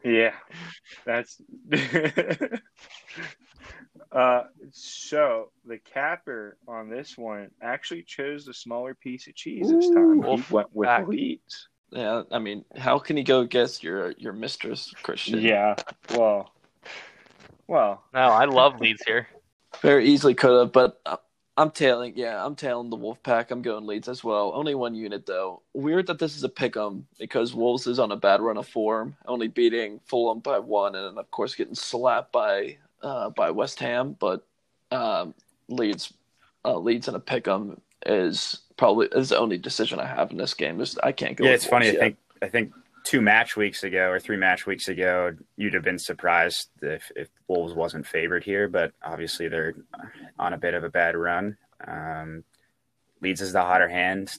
[0.04, 0.34] Yeah,
[1.06, 1.42] that's.
[4.12, 9.90] uh, so the capper on this one actually chose the smaller piece of cheese this
[9.90, 10.24] time.
[10.26, 10.38] Ooh.
[10.38, 11.08] he went with Back.
[11.08, 11.70] Leeds.
[11.92, 15.40] Yeah, I mean, how can you go against your your mistress, Christian?
[15.42, 15.76] Yeah,
[16.16, 16.52] well,
[17.68, 19.28] well, No, I love Leeds here.
[19.82, 21.02] Very easily could have, but
[21.58, 22.14] I'm tailing.
[22.16, 23.52] Yeah, I'm tailing the Wolf Pack.
[23.52, 24.52] I'm going Leeds as well.
[24.56, 25.62] Only one unit though.
[25.74, 28.68] Weird that this is a pick 'em because Wolves is on a bad run of
[28.68, 33.52] form, only beating Fulham by one, and then of course getting slapped by uh, by
[33.52, 34.16] West Ham.
[34.20, 34.46] But
[34.92, 35.34] um,
[35.68, 36.14] Leeds
[36.64, 40.38] uh, Leeds in a pick 'em is probably is the only decision I have in
[40.38, 40.78] this game.
[40.80, 41.44] Just I can't go.
[41.46, 41.90] yeah, with it's funny.
[41.90, 42.74] I think I think
[43.06, 47.30] two match weeks ago or three match weeks ago, you'd have been surprised if, if
[47.48, 49.76] Wolves wasn't favored here, but obviously they're
[50.40, 51.56] on a bit of a bad run.
[51.88, 52.44] Um,
[53.22, 54.34] Leeds is the hotter hand.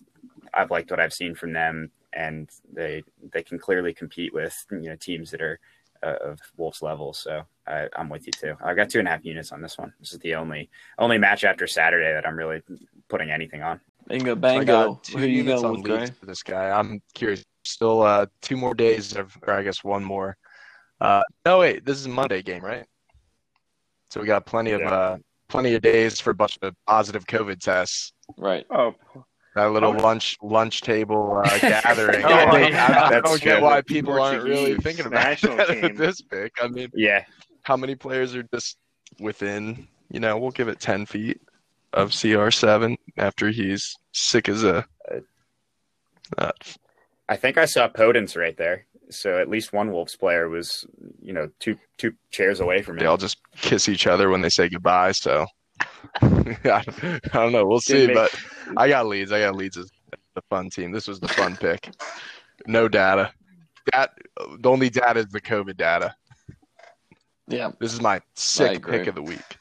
[0.53, 4.89] I've liked what I've seen from them, and they they can clearly compete with you
[4.91, 5.59] know teams that are
[6.03, 7.13] uh, of Wolves level.
[7.13, 8.55] So I, I'm with you too.
[8.63, 9.93] I've got two and a half units on this one.
[10.01, 12.63] This is the only only match after Saturday that I'm really
[13.09, 13.81] putting anything on.
[14.09, 14.65] Bingo I bango.
[14.65, 16.07] got two Who you units going with, Gray?
[16.07, 16.71] For this guy.
[16.71, 17.45] I'm curious.
[17.67, 20.37] Still uh, two more days of, or I guess one more.
[21.01, 22.87] Uh, no, wait, this is a Monday game, right?
[24.11, 24.91] So we got plenty of Yeah.
[24.91, 25.17] uh,
[25.49, 28.13] plenty of days for a bunch of positive COVID tests.
[28.39, 28.65] Right.
[28.71, 28.95] oh,
[29.55, 30.03] That little Oh.
[30.03, 32.25] lunch lunch table uh, gathering.
[32.25, 32.75] Oh, I, don't.
[32.75, 35.83] I, I That's don't get why people aren't really thinking about national that team.
[35.83, 36.53] with this pick.
[36.63, 37.25] I mean, Yeah,
[37.63, 38.77] how many players are just
[39.21, 39.87] within?
[40.11, 41.41] You know, we'll give it ten feet
[41.93, 44.85] of CR7 after he's sick as a.
[46.39, 46.51] Uh,
[47.29, 48.87] I think I saw Podence right there.
[49.11, 50.85] So at least one Wolves player was,
[51.21, 53.01] you know, two two chairs away from me.
[53.01, 55.13] they all just kiss each other when they say goodbye.
[55.13, 55.47] So
[56.23, 56.83] I
[57.33, 57.67] don't know.
[57.67, 58.07] We'll see.
[58.09, 58.35] Didn't But
[58.77, 59.33] I got Leeds.
[59.33, 59.91] I got Leeds as
[60.35, 60.93] the fun team.
[60.93, 61.89] This was the fun pick.
[62.67, 63.33] No data.
[63.93, 64.11] That
[64.59, 66.15] the only data is the COVID data.
[67.49, 67.71] Yeah.
[67.79, 69.59] This is my sick pick of the week.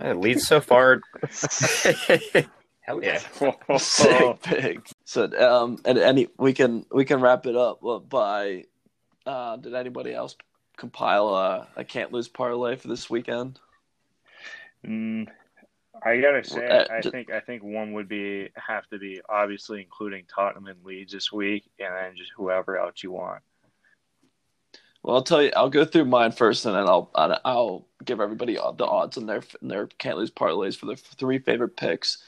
[0.00, 1.00] It leads so far.
[2.80, 3.18] Hell yeah!
[3.78, 4.90] Sick pick.
[5.14, 8.64] So um and any we can we can wrap it up uh, by
[9.24, 10.34] uh did anybody else
[10.76, 13.60] compile a, a can't lose parlay for this weekend?
[14.84, 15.28] Mm,
[16.04, 19.80] I gotta say, Uh, I think I think one would be have to be obviously
[19.80, 23.40] including Tottenham and Leeds this week, and then just whoever else you want.
[25.04, 25.52] Well, I'll tell you.
[25.54, 29.44] I'll go through mine first, and then I'll I'll give everybody the odds in their
[29.62, 32.18] their can't lose parlays for their three favorite picks.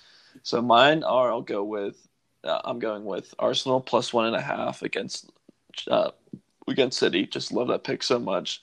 [0.45, 2.07] So mine are I'll go with
[2.47, 5.31] uh, I'm going with Arsenal plus one and a half against
[5.89, 6.11] uh,
[6.69, 7.27] against City.
[7.27, 8.63] Just love that pick so much.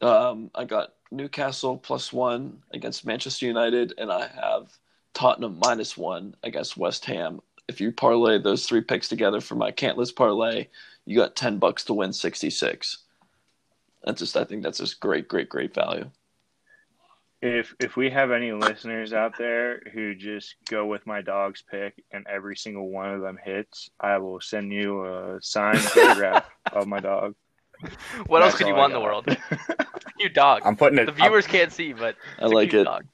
[0.00, 4.78] Um, I got Newcastle plus one against Manchester United, and I have
[5.14, 7.40] Tottenham minus one against West Ham.
[7.66, 10.68] If you parlay those three picks together for my can't parlay,
[11.04, 12.98] you got ten bucks to win sixty six.
[14.04, 16.10] That's just I think that's just great, great, great value.
[17.40, 22.02] If if we have any listeners out there who just go with my dog's pick
[22.10, 26.86] and every single one of them hits, I will send you a signed photograph of
[26.88, 27.34] my dog.
[28.26, 29.26] What else could you I want in the world?
[30.18, 30.62] You dog.
[30.64, 31.06] I'm putting it.
[31.06, 32.84] The viewers can't see, but I it's a like cute it.
[32.86, 33.04] Dog.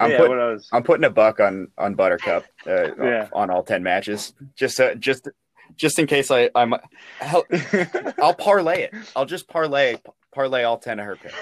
[0.00, 0.68] I'm, yeah, put- what else?
[0.72, 3.28] I'm putting a buck on on Buttercup uh, Yeah.
[3.32, 5.28] on all ten matches, just so, just
[5.76, 6.74] just in case I I'm
[7.20, 7.44] hell,
[8.20, 8.94] I'll parlay it.
[9.14, 9.98] I'll just parlay
[10.34, 11.34] parlay all ten of her picks.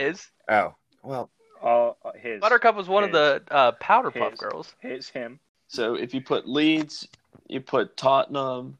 [0.00, 1.30] His Oh well,
[1.62, 4.40] All his Buttercup was one of the uh, Powder Puff His.
[4.40, 4.74] girls.
[4.80, 5.38] his him.
[5.68, 7.06] So if you put Leeds,
[7.48, 8.78] you put Tottenham,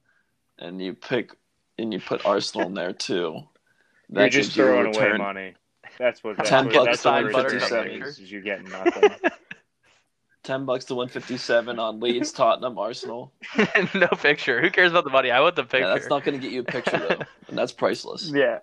[0.58, 1.32] and you pick
[1.78, 3.42] and you put Arsenal in there too.
[4.12, 5.54] You're just gives you throwing away money.
[5.98, 6.36] That's what.
[6.36, 9.10] That's 10 what, bucks that's to what sign return Buttercup is, is You're getting nothing.
[10.42, 13.30] Ten bucks to one fifty seven on Leeds, Tottenham, Arsenal.
[13.94, 14.62] no picture.
[14.62, 15.30] Who cares about the money?
[15.30, 15.80] I want the picture.
[15.80, 17.18] Yeah, that's not going to get you a picture though,
[17.48, 18.30] and that's priceless.
[18.34, 18.60] yeah.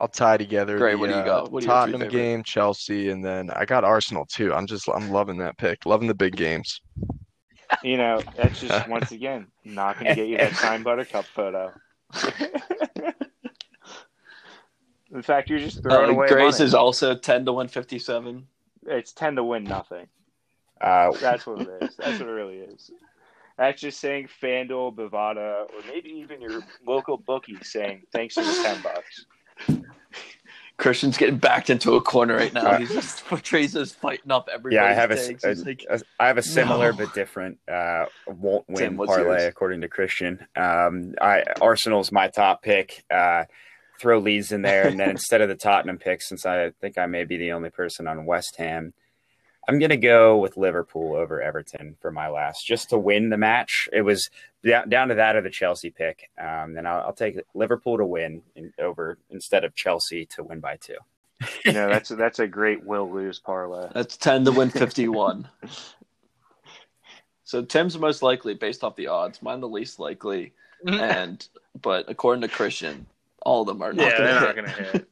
[0.00, 1.50] I'll tie together Great, the what do you uh, got?
[1.50, 2.10] What are your three Tottenham favorite?
[2.12, 4.54] game, Chelsea, and then I got Arsenal too.
[4.54, 5.86] I'm just I'm loving that pick.
[5.86, 6.80] Loving the big games.
[7.82, 11.72] You know, that's just once again not going to get you that signed Buttercup photo.
[15.12, 16.64] In fact, you're just throwing Uh, away Grace money.
[16.66, 18.46] is also ten to one fifty seven.
[18.86, 20.06] It's ten to win nothing.
[20.80, 21.96] uh, That's what it is.
[21.96, 22.90] That's what it really is.
[23.56, 28.52] That's just saying FanDuel, Bovada, or maybe even your local bookie saying thanks for the
[28.62, 29.26] ten bucks.
[30.76, 32.76] Christian's getting backed into a corner right now.
[32.78, 34.76] He's just Tresa's fighting up everybody.
[34.76, 36.98] yeah, I have a, a- like, a- I have a similar No.
[36.98, 39.42] but different uh, won't win Tim, parlay yours?
[39.44, 40.46] according to Christian.
[40.54, 43.04] Um, I Arsenal's my top pick.
[43.10, 43.44] Uh,
[43.98, 47.06] throw Leeds in there, and then instead of the Tottenham pick, since I think I
[47.06, 48.94] may be the only person on West Ham,
[49.68, 53.36] I'm going to go with Liverpool over Everton for my last, just to win the
[53.36, 53.88] match.
[53.92, 54.30] It was
[54.64, 56.30] down, down to that or the Chelsea pick.
[56.38, 60.60] Um, and I'll, I'll take Liverpool to win in, over instead of Chelsea to win
[60.60, 60.96] by two.
[61.64, 63.88] You know, that's that's a great will lose parlay.
[63.94, 65.48] that's ten to win fifty one.
[67.44, 69.40] so Tim's most likely based off the odds.
[69.40, 70.52] Mine the least likely,
[70.84, 71.46] and
[71.80, 73.06] but according to Christian,
[73.42, 75.08] all of them are not Yeah, going they're to not going to hit.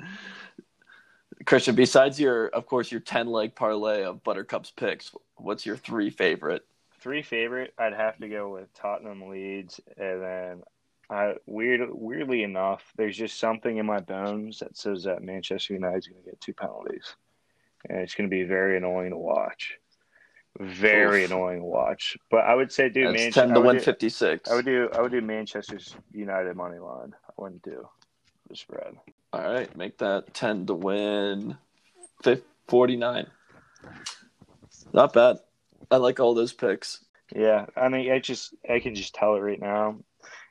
[1.46, 6.10] Christian, besides your, of course, your ten leg parlay of Buttercup's picks, what's your three
[6.10, 6.64] favorite?
[7.06, 10.62] Three favorite, I'd have to go with Tottenham Leeds, and then
[11.08, 16.08] I weird weirdly enough, there's just something in my bones that says that Manchester United's
[16.08, 17.14] going to get two penalties,
[17.88, 19.78] and it's going to be very annoying to watch.
[20.58, 21.30] Very Oof.
[21.30, 22.16] annoying to watch.
[22.28, 23.40] But I would say, dude, Manchester.
[23.42, 24.50] ten to I would win fifty six.
[24.50, 27.14] I would do I would do Manchester's United money line.
[27.28, 27.88] I wouldn't do
[28.48, 28.96] the spread.
[29.32, 31.56] All right, make that 10 to win
[32.24, 33.28] fif- 49.
[34.92, 35.38] Not bad.
[35.90, 37.04] I like all those picks.
[37.34, 39.98] Yeah, I mean, I just I can just tell it right now.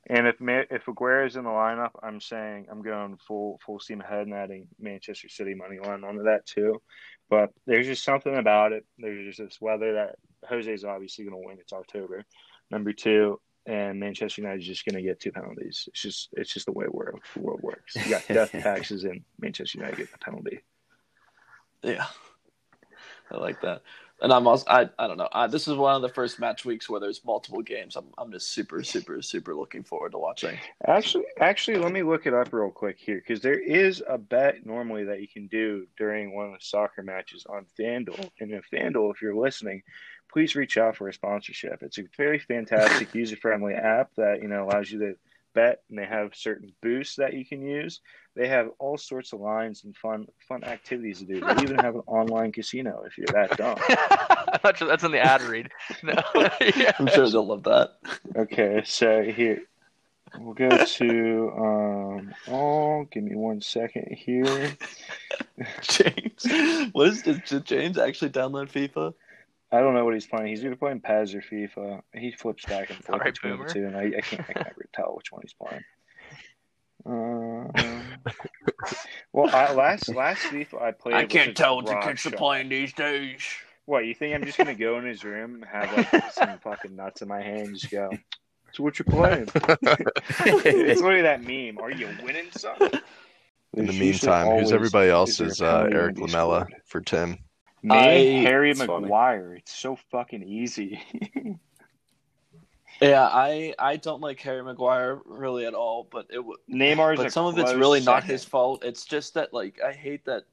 [0.07, 4.27] And if if Aguero's in the lineup, I'm saying I'm going full full steam ahead
[4.27, 6.81] and adding Manchester City money line onto that too.
[7.29, 8.85] But there's just something about it.
[8.97, 10.15] There's just this weather that
[10.47, 11.57] Jose's obviously going to win.
[11.59, 12.23] It's October.
[12.69, 15.85] Number two, and Manchester United is just going to get two penalties.
[15.87, 17.95] It's just it's just the way world, the world works.
[17.95, 20.59] You got death taxes and Manchester United get the penalty.
[21.81, 22.05] Yeah.
[23.31, 23.81] I like that.
[24.21, 25.27] And I'm also, I, I don't know.
[25.33, 27.97] I, this is one of the first match weeks where there's multiple games.
[27.97, 30.57] I'm, I'm just super, super, super looking forward to watching.
[30.87, 34.65] Actually, actually, let me look it up real quick here because there is a bet
[34.65, 38.29] normally that you can do during one of the soccer matches on FanDuel.
[38.39, 39.83] And if FanDuel, if you're listening,
[40.31, 41.83] please reach out for a sponsorship.
[41.83, 45.15] It's a very fantastic, user-friendly app that you know allows you to
[45.55, 48.01] bet, and they have certain boosts that you can use.
[48.35, 51.39] They have all sorts of lines and fun, fun activities to do.
[51.39, 53.77] They even have an online casino if you're that dumb.
[53.89, 55.69] I'm not sure that's in the ad read.
[56.03, 56.13] No.
[56.75, 56.91] yeah.
[56.99, 57.93] I'm sure they'll love that.
[58.35, 59.63] Okay, so here
[60.37, 62.35] we'll go to um.
[62.47, 64.75] Oh, give me one second here.
[65.81, 69.13] James, what is did, did James actually download FIFA?
[69.75, 70.47] I don't know what he's playing.
[70.47, 72.01] He's either playing PES or FIFA.
[72.13, 73.67] He flips back and forth Sorry, between boomer.
[73.67, 75.83] the two, and I, I can't I can never tell which one he's playing.
[77.05, 77.71] Um,
[79.33, 81.13] well, I, last last FIFA I played.
[81.31, 82.33] was a rock shot.
[82.33, 83.41] Are playing these days.
[83.85, 84.33] What you think?
[84.33, 87.41] I'm just gonna go in his room and have like some fucking nuts in my
[87.41, 88.09] hand, and just go.
[88.73, 89.47] So what you playing?
[89.53, 91.77] it's literally that meme.
[91.77, 92.99] Are you winning something?
[93.73, 97.37] In the meantime, who's always- everybody is else's uh, Erik when Lamela for Tim?
[97.85, 99.03] Me, I- Harry it's funny.
[99.03, 99.55] Maguire.
[99.55, 100.99] It's so fucking easy.
[103.01, 107.45] Yeah, I I don't like Harry Maguire really at all, but it Neymar's but some
[107.45, 108.85] of it's really not his fault.
[108.85, 110.43] It's just that like I hate that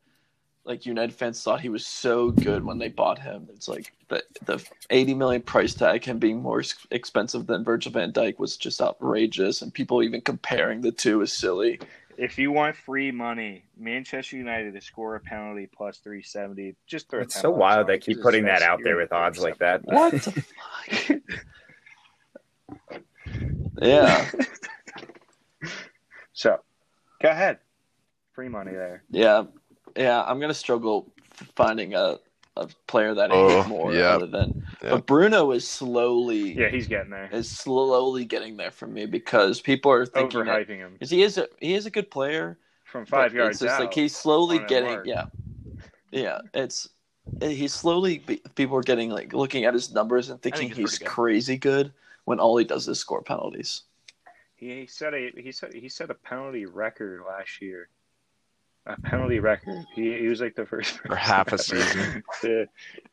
[0.64, 3.48] like United fans thought he was so good when they bought him.
[3.54, 8.12] It's like the the 80 million price tag him being more expensive than Virgil van
[8.12, 11.78] Dijk was just outrageous and people even comparing the two is silly.
[12.22, 16.76] If you want free money, Manchester United to score a penalty plus three seventy.
[16.86, 17.20] Just throw.
[17.22, 19.58] It's 10 so wild on they keep Jesus putting that out there with odds like
[19.58, 19.80] that.
[19.84, 20.30] What the
[21.10, 21.20] fuck?
[23.82, 24.30] yeah,
[26.32, 26.60] So,
[27.20, 27.58] go ahead.
[28.34, 29.02] Free money there.
[29.10, 29.42] yeah,
[29.96, 30.22] yeah.
[30.22, 31.12] I'm gonna struggle
[31.56, 32.18] finding a,
[32.56, 34.10] a player that I Oh, hate more yeah.
[34.16, 34.62] other than.
[34.82, 34.90] Yeah.
[34.90, 37.28] But Bruno is slowly Yeah, he's getting there.
[37.32, 41.22] is slowly getting there for me because people are thinking that, Overhyping him 'cause he
[41.22, 42.58] is a he is a good player.
[42.84, 43.86] from five yards it's just out.
[43.86, 45.06] like he's slowly getting mark.
[45.06, 45.24] yeah,
[46.10, 46.40] yeah.
[46.52, 46.88] It's
[47.40, 48.18] he's slowly
[48.54, 51.08] people are getting like looking at his numbers and thinking he's he's good.
[51.08, 51.92] crazy good
[52.24, 53.82] when all he does is score penalties.
[54.56, 57.88] He set a he set he set a penalty record last year.
[58.86, 59.84] A penalty record.
[59.94, 62.22] He, he was like the first For half a season.
[62.40, 62.66] to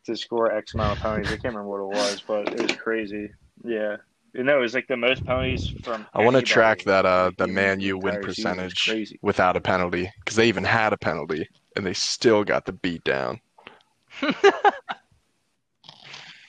[0.05, 1.27] to score X amount of penalties.
[1.27, 3.29] I can't remember what it was, but it was crazy.
[3.63, 3.97] Yeah.
[4.33, 6.07] You know, it was like the most penalties from.
[6.13, 8.59] I want to track that uh the Man you win entire season.
[8.59, 9.19] It was percentage Crazy.
[9.21, 13.03] without a penalty because they even had a penalty and they still got the beat
[13.03, 13.39] down.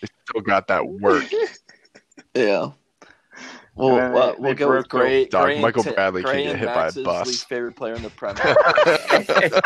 [0.01, 1.25] They still got that work.
[2.35, 2.71] Yeah.
[3.81, 5.25] Well, And then uh, we'll they go with Gray.
[5.27, 7.27] Dog, Gray Michael Ti- Bradley can Gray get and hit by a bus.
[7.27, 8.37] least favorite player in the Premier.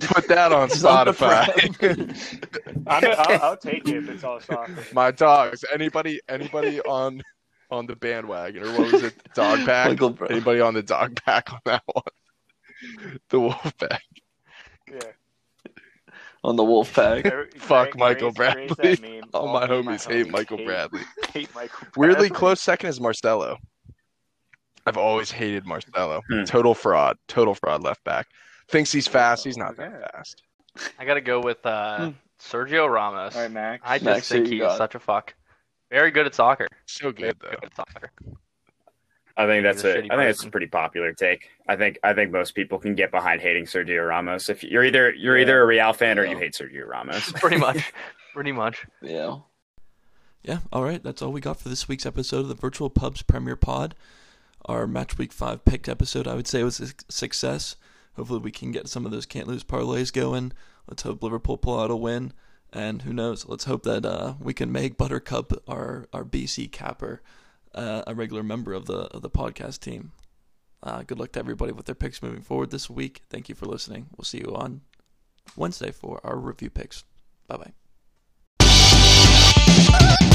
[0.00, 1.78] Put that on He's on the Spotify.
[1.78, 2.84] Prem.
[2.86, 4.72] I'm, I'll, I'll take it if it's all soccer.
[4.92, 5.64] My dogs.
[5.72, 7.22] Anybody anybody on
[7.70, 9.14] on the bandwagon or what was it?
[9.34, 9.88] Dog pack.
[9.88, 12.04] Michael Anybody on the dog pack on that one?
[13.30, 14.02] The wolf pack.
[14.92, 15.00] Yeah.
[16.44, 17.24] On the wolf pack.
[17.24, 18.98] Gray- Fuck Gray- Michael Gray's- Gray's Bradley.
[18.98, 19.30] that meme.
[19.34, 21.00] All my of homies hate Michael hate- Bradley.
[21.32, 23.56] Hate Michael Weirdly close second is Marcelo.
[24.86, 26.20] I've always hated Marcelo.
[26.30, 26.44] Hmm.
[26.44, 27.16] Total fraud.
[27.26, 28.28] Total fraud left back.
[28.68, 29.44] Thinks he's fast.
[29.44, 30.06] He's not that Yeah.
[30.12, 30.42] fast.
[30.98, 33.34] I gotta go with uh, Sergio Ramos.
[33.34, 33.82] All right, Max.
[33.86, 35.34] I just Max, think you he's such a fuck.
[35.90, 36.66] Very good at soccer.
[36.86, 37.50] So Very good though.
[37.50, 38.10] good at soccer.
[39.36, 40.04] I think that's He's a a.
[40.04, 41.48] I think it's a pretty popular take.
[41.68, 41.98] I think.
[42.04, 44.48] I think most people can get behind hating Sergio Ramos.
[44.48, 45.42] If you're either you're Yeah.
[45.42, 46.32] either a Real fan or Yeah.
[46.32, 47.32] you hate Sergio Ramos.
[47.36, 47.92] Pretty much.
[48.34, 48.84] Pretty much.
[49.02, 49.38] Yeah.
[50.42, 51.02] Yeah, all right.
[51.02, 53.94] That's all we got for this week's episode of the Virtual Pubs Premier Pod.
[54.66, 57.76] Our Match Week 5 picked episode, I would say, was a success.
[58.16, 60.52] Hopefully, we can get some of those can't lose parlays going.
[60.86, 62.32] Let's hope Liverpool pull out a win.
[62.72, 63.46] And who knows?
[63.46, 67.22] Let's hope that uh, we can make Buttercup our, our BC capper
[67.74, 70.12] uh, a regular member of the of the podcast team.
[70.82, 73.22] Uh, good luck to everybody with their picks moving forward this week.
[73.30, 74.06] Thank you for listening.
[74.16, 74.82] We'll see you on
[75.56, 77.04] Wednesday for our review picks.
[77.48, 77.72] Bye
[78.58, 80.30] bye.